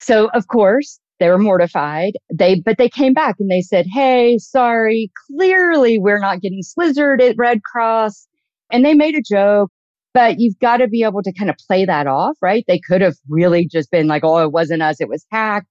So 0.00 0.28
of 0.34 0.48
course 0.48 0.98
they 1.20 1.28
were 1.28 1.38
mortified. 1.38 2.14
They 2.34 2.60
but 2.60 2.76
they 2.76 2.88
came 2.88 3.14
back 3.14 3.36
and 3.38 3.50
they 3.50 3.60
said, 3.62 3.86
"Hey, 3.90 4.36
sorry, 4.38 5.10
clearly 5.28 5.98
we're 5.98 6.18
not 6.18 6.40
getting 6.40 6.62
slizzard 6.62 7.22
at 7.22 7.36
Red 7.38 7.62
Cross." 7.62 8.26
And 8.72 8.84
they 8.84 8.94
made 8.94 9.14
a 9.14 9.22
joke, 9.22 9.70
but 10.12 10.38
you've 10.38 10.58
got 10.58 10.78
to 10.78 10.88
be 10.88 11.02
able 11.04 11.22
to 11.22 11.32
kind 11.32 11.50
of 11.50 11.56
play 11.66 11.84
that 11.84 12.06
off, 12.06 12.36
right? 12.42 12.64
They 12.66 12.78
could 12.78 13.00
have 13.00 13.14
really 13.28 13.66
just 13.66 13.90
been 13.90 14.08
like, 14.08 14.24
"Oh, 14.24 14.38
it 14.38 14.52
wasn't 14.52 14.82
us, 14.82 15.00
it 15.00 15.08
was 15.08 15.24
hacked." 15.30 15.68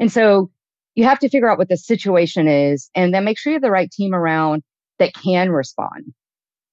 And 0.00 0.10
so 0.10 0.50
you 0.94 1.04
have 1.04 1.18
to 1.20 1.28
figure 1.28 1.50
out 1.50 1.58
what 1.58 1.68
the 1.68 1.76
situation 1.76 2.48
is 2.48 2.90
and 2.94 3.12
then 3.12 3.24
make 3.24 3.38
sure 3.38 3.50
you 3.50 3.56
have 3.56 3.62
the 3.62 3.70
right 3.70 3.90
team 3.90 4.14
around 4.14 4.62
that 4.98 5.12
can 5.14 5.50
respond. 5.50 6.12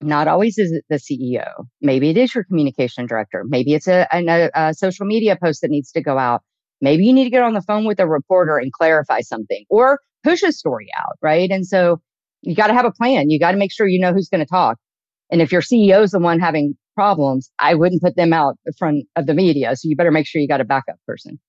Not 0.02 0.28
always 0.28 0.58
is 0.58 0.72
it 0.72 0.86
the 0.90 0.96
CEO. 0.96 1.66
Maybe 1.80 2.10
it 2.10 2.18
is 2.18 2.34
your 2.34 2.44
communication 2.44 3.06
director. 3.06 3.44
Maybe 3.48 3.74
it's 3.74 3.88
a, 3.88 4.08
a, 4.12 4.50
a, 4.56 4.74
social 4.74 5.06
media 5.06 5.38
post 5.42 5.62
that 5.62 5.70
needs 5.70 5.92
to 5.92 6.02
go 6.02 6.18
out. 6.18 6.42
Maybe 6.82 7.04
you 7.04 7.14
need 7.14 7.26
to 7.26 7.30
get 7.30 7.44
on 7.44 7.54
the 7.54 7.62
phone 7.62 7.86
with 7.86 8.00
a 8.00 8.08
reporter 8.08 8.58
and 8.58 8.72
clarify 8.74 9.22
something 9.22 9.64
or 9.70 10.00
push 10.24 10.42
a 10.42 10.52
story 10.52 10.90
out, 10.98 11.18
right? 11.22 11.50
And 11.52 11.66
so 11.66 12.02
you 12.42 12.56
got 12.56 12.68
to 12.68 12.74
have 12.74 12.86
a 12.86 12.92
plan. 12.92 13.30
You 13.30 13.40
got 13.40 13.52
to 13.52 13.58
make 13.58 13.72
sure 13.72 13.88
you 13.88 14.00
know 14.00 14.14
who's 14.14 14.30
going 14.30 14.40
to 14.40 14.50
talk. 14.50 14.78
And 15.30 15.42
if 15.42 15.52
your 15.52 15.62
CEO 15.62 16.04
is 16.04 16.12
the 16.12 16.20
one 16.20 16.40
having 16.40 16.76
problems, 17.02 17.52
I 17.58 17.74
wouldn't 17.74 18.04
put 18.04 18.16
them 18.16 18.32
out 18.32 18.58
in 18.64 18.74
front 18.74 19.06
of 19.16 19.26
the 19.26 19.34
media. 19.34 19.76
So 19.76 19.88
you 19.90 19.96
better 19.96 20.12
make 20.12 20.28
sure 20.28 20.40
you 20.40 20.48
got 20.48 20.62
a 20.62 20.66
backup 20.66 20.98
person. 21.08 21.40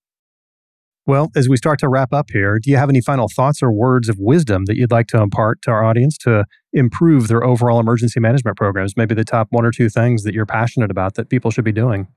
Well, 1.05 1.29
as 1.35 1.47
we 1.47 1.57
start 1.57 1.77
to 1.79 1.89
wrap 1.89 2.11
up 2.11 2.31
here, 2.31 2.57
do 2.59 2.71
you 2.71 2.77
have 2.77 2.89
any 2.89 3.01
final 3.01 3.27
thoughts 3.27 3.61
or 3.61 3.71
words 3.71 4.09
of 4.09 4.17
wisdom 4.17 4.65
that 4.65 4.77
you'd 4.77 4.89
like 4.89 5.05
to 5.07 5.21
impart 5.21 5.61
to 5.63 5.71
our 5.71 5.83
audience 5.83 6.17
to 6.19 6.45
improve 6.71 7.27
their 7.27 7.43
overall 7.43 7.79
emergency 7.79 8.19
management 8.19 8.57
programs? 8.57 8.97
Maybe 8.97 9.13
the 9.13 9.23
top 9.23 9.49
one 9.51 9.63
or 9.63 9.71
two 9.71 9.89
things 9.89 10.23
that 10.23 10.33
you're 10.33 10.47
passionate 10.47 10.89
about 10.89 11.13
that 11.15 11.29
people 11.29 11.51
should 11.51 11.65
be 11.65 11.71
doing. 11.71 12.07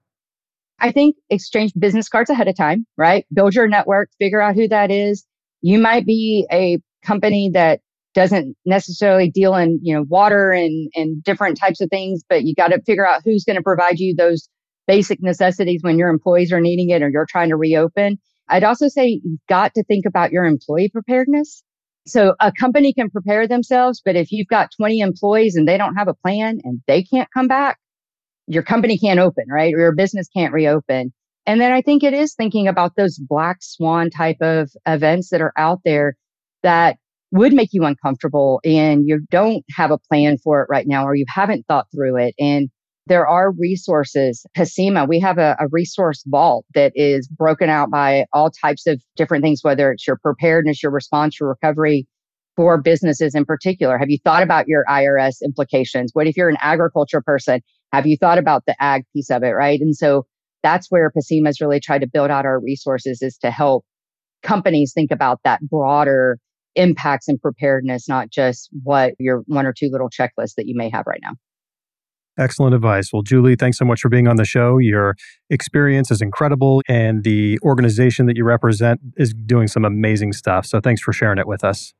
I 0.79 0.90
think 0.90 1.16
exchange 1.29 1.72
business 1.79 2.09
cards 2.09 2.31
ahead 2.31 2.49
of 2.49 2.57
time, 2.57 2.87
right? 2.96 3.27
Build 3.35 3.55
your 3.55 3.68
network, 3.68 4.09
figure 4.18 4.40
out 4.40 4.55
who 4.55 4.66
that 4.68 4.90
is. 4.90 5.27
You 5.61 5.79
might 5.79 6.07
be 6.07 6.46
a 6.51 6.79
company 7.05 7.51
that 7.53 7.81
doesn't 8.16 8.57
necessarily 8.64 9.31
deal 9.31 9.55
in, 9.55 9.79
you 9.81 9.94
know, 9.94 10.05
water 10.09 10.50
and, 10.50 10.90
and 10.96 11.22
different 11.22 11.57
types 11.57 11.81
of 11.81 11.88
things, 11.88 12.24
but 12.29 12.42
you 12.42 12.55
got 12.55 12.68
to 12.68 12.83
figure 12.83 13.07
out 13.07 13.22
who's 13.24 13.44
going 13.44 13.57
to 13.57 13.62
provide 13.62 14.00
you 14.00 14.12
those 14.16 14.48
basic 14.88 15.22
necessities 15.22 15.83
when 15.83 15.98
your 15.98 16.09
employees 16.09 16.52
are 16.52 16.61
needing 16.61 16.90
it 16.90 17.02
or 17.02 17.09
you're 17.09 17.26
trying 17.26 17.50
to 17.50 17.57
reopen 17.57 18.18
I'd 18.48 18.64
also 18.64 18.88
say 18.88 19.20
you've 19.22 19.40
got 19.48 19.74
to 19.74 19.85
think 19.85 20.07
about 20.07 20.33
your 20.33 20.44
employee 20.44 20.88
preparedness. 20.88 21.62
So 22.07 22.35
a 22.40 22.52
company 22.52 22.92
can 22.92 23.11
prepare 23.11 23.48
themselves, 23.48 24.00
but 24.05 24.14
if 24.14 24.31
you've 24.31 24.46
got 24.46 24.70
20 24.76 25.00
employees 25.00 25.57
and 25.57 25.66
they 25.66 25.76
don't 25.76 25.96
have 25.96 26.09
a 26.09 26.14
plan 26.14 26.61
and 26.62 26.81
they 26.87 27.02
can't 27.02 27.29
come 27.35 27.48
back, 27.48 27.79
your 28.46 28.62
company 28.62 28.96
can't 28.96 29.18
open, 29.18 29.46
right? 29.50 29.74
Or 29.74 29.79
your 29.79 29.94
business 29.94 30.29
can't 30.29 30.52
reopen. 30.52 31.12
And 31.46 31.61
then 31.61 31.72
I 31.72 31.83
think 31.83 32.05
it 32.05 32.14
is 32.14 32.35
thinking 32.35 32.68
about 32.68 32.94
those 32.96 33.18
black 33.18 33.59
swan 33.61 34.11
type 34.11 34.40
of 34.40 34.70
events 34.87 35.31
that 35.31 35.40
are 35.40 35.52
out 35.57 35.81
there 35.85 36.16
that 36.62 36.98
would 37.33 37.53
make 37.53 37.71
you 37.73 37.85
uncomfortable 37.85 38.61
and 38.65 39.07
you 39.07 39.21
don't 39.31 39.65
have 39.75 39.91
a 39.91 39.99
plan 39.99 40.39
for 40.39 40.62
it 40.62 40.69
right 40.71 40.87
now 40.87 41.05
or 41.05 41.15
you 41.15 41.25
haven't 41.29 41.67
thought 41.67 41.87
through 41.95 42.17
it. 42.17 42.35
And 42.39 42.69
there 43.07 43.27
are 43.27 43.53
resources. 43.53 44.45
PSEMA, 44.57 45.09
we 45.09 45.21
have 45.21 45.39
a, 45.39 45.57
a, 45.61 45.69
resource 45.71 46.25
vault 46.27 46.65
that 46.75 46.93
is 46.97 47.29
broken 47.29 47.71
out 47.71 47.91
by 47.91 48.27
all 48.33 48.51
types 48.51 48.87
of 48.87 49.01
different 49.17 49.45
things, 49.45 49.61
whether 49.62 49.93
it's 49.93 50.07
your 50.07 50.17
preparedness, 50.17 50.83
your 50.83 50.91
response, 50.91 51.39
your 51.39 51.49
recovery 51.49 52.07
for 52.57 52.81
businesses 52.81 53.35
in 53.35 53.45
particular. 53.45 53.99
Have 53.99 54.11
you 54.11 54.19
thought 54.25 54.43
about 54.43 54.67
your 54.67 54.85
IRS 54.89 55.37
implications? 55.45 56.11
What 56.15 56.27
if 56.27 56.37
you're 56.37 56.49
an 56.49 56.57
agriculture 56.61 57.21
person? 57.21 57.61
Have 57.93 58.07
you 58.07 58.17
thought 58.17 58.39
about 58.39 58.65
the 58.67 58.75
ag 58.83 59.05
piece 59.15 59.31
of 59.31 59.43
it? 59.43 59.51
Right. 59.51 59.81
And 59.81 59.95
so 59.95 60.27
that's 60.62 60.91
where 60.91 61.12
PSEMA's 61.17 61.61
really 61.61 61.81
tried 61.81 62.01
to 62.01 62.09
build 62.09 62.31
out 62.31 62.45
our 62.45 62.59
resources 62.59 63.23
is 63.23 63.37
to 63.39 63.51
help 63.51 63.85
companies 64.43 64.93
think 64.93 65.12
about 65.12 65.41
that 65.45 65.61
broader 65.69 66.39
impacts 66.77 67.29
and 67.29 67.41
preparedness, 67.41 68.09
not 68.09 68.31
just 68.31 68.71
what 68.83 69.15
your 69.19 69.43
one 69.47 69.67
or 69.67 69.73
two 69.73 69.89
little 69.91 70.09
checklists 70.09 70.55
that 70.57 70.67
you 70.67 70.77
may 70.77 70.89
have 70.91 71.05
right 71.07 71.21
now. 71.23 71.33
Excellent 72.39 72.75
advice. 72.75 73.12
Well, 73.12 73.23
Julie, 73.23 73.57
thanks 73.57 73.79
so 73.79 73.87
much 73.87 74.03
for 74.03 74.11
being 74.11 74.29
on 74.29 74.37
the 74.37 74.45
show. 74.45 74.77
Your 74.77 75.17
experience 75.49 76.11
is 76.11 76.21
incredible, 76.21 76.83
and 76.87 77.25
the 77.25 77.59
organization 77.62 78.27
that 78.27 78.37
you 78.37 78.45
represent 78.45 79.01
is 79.17 79.33
doing 79.33 79.69
some 79.69 79.87
amazing 79.87 80.35
stuff. 80.35 80.67
So 80.67 80.81
thanks 80.81 81.01
for 81.01 81.15
sharing 81.15 81.39
it 81.39 81.47
with 81.47 81.65
us. 81.65 81.95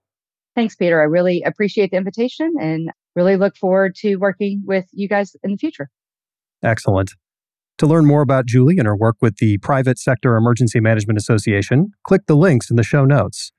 Thanks, 0.55 0.75
Peter. 0.75 1.01
I 1.01 1.05
really 1.05 1.43
appreciate 1.43 1.91
the 1.91 1.97
invitation 1.97 2.55
and 2.61 2.91
really 3.15 3.37
look 3.37 3.57
forward 3.57 3.95
to 3.97 4.17
working 4.17 4.62
with 4.67 4.87
you 4.93 5.09
guys 5.09 5.35
in 5.43 5.53
the 5.53 5.57
future. 5.57 5.89
Excellent. 6.62 7.12
To 7.79 7.87
learn 7.87 8.07
more 8.07 8.23
about 8.23 8.47
Julie 8.47 8.79
and 8.79 8.87
her 8.87 8.97
work 8.97 9.17
with 9.21 9.37
the 9.37 9.59
Private 9.59 9.99
Sector 9.99 10.37
Emergency 10.37 10.81
Management 10.81 11.19
Association, 11.19 11.93
click 12.05 12.23
the 12.27 12.37
links 12.37 12.71
in 12.71 12.77
the 12.77 12.83
show 12.83 13.05
notes. 13.05 13.53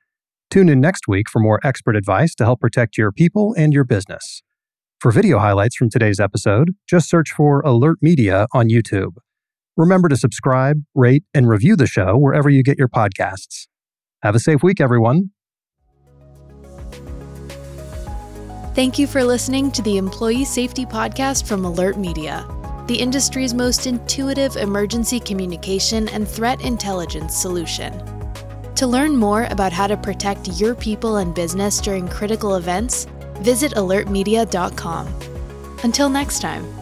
Tune 0.50 0.70
in 0.70 0.80
next 0.80 1.08
week 1.08 1.30
for 1.30 1.40
more 1.40 1.60
expert 1.64 1.96
advice 1.96 2.34
to 2.36 2.46
help 2.46 2.62
protect 2.62 2.98
your 2.98 3.12
people 3.12 3.54
and 3.58 3.74
your 3.74 3.84
business. 3.84 4.42
For 5.00 5.12
video 5.12 5.40
highlights 5.40 5.76
from 5.76 5.90
today's 5.90 6.20
episode, 6.20 6.74
just 6.90 7.10
search 7.10 7.32
for 7.32 7.62
AlertMedia 7.64 8.48
on 8.54 8.70
YouTube. 8.70 9.18
Remember 9.76 10.10
to 10.10 10.16
subscribe, 10.16 10.84
rate, 10.96 11.24
and 11.34 11.48
review 11.48 11.76
the 11.76 11.86
show 11.86 12.18
wherever 12.18 12.50
you 12.50 12.64
get 12.64 12.80
your 12.80 12.88
podcasts. 12.88 13.68
Have 14.24 14.34
a 14.34 14.40
safe 14.40 14.64
week, 14.64 14.82
everyone. 14.82 15.32
Thank 18.74 18.98
you 18.98 19.06
for 19.06 19.24
listening 19.24 19.72
to 19.72 19.82
the 19.82 19.98
Employee 19.98 20.46
Safety 20.46 20.86
Podcast 20.86 21.48
from 21.48 21.64
AlertMedia, 21.64 22.88
the 22.88 22.96
industry's 22.96 23.54
most 23.54 23.86
intuitive 23.86 24.56
emergency 24.56 25.20
communication 25.20 26.08
and 26.10 26.28
threat 26.28 26.62
intelligence 26.62 27.36
solution. 27.36 28.17
To 28.78 28.86
learn 28.86 29.18
more 29.18 29.46
about 29.46 29.74
how 29.74 29.88
to 29.88 29.98
protect 29.98 30.60
your 30.60 30.76
people 30.76 31.18
and 31.18 31.34
business 31.34 31.82
during 31.82 32.08
critical 32.08 32.56
events, 32.58 33.08
visit 33.40 33.72
alertmedia.com. 33.74 35.08
Until 35.84 36.10
next 36.10 36.42
time. 36.42 36.77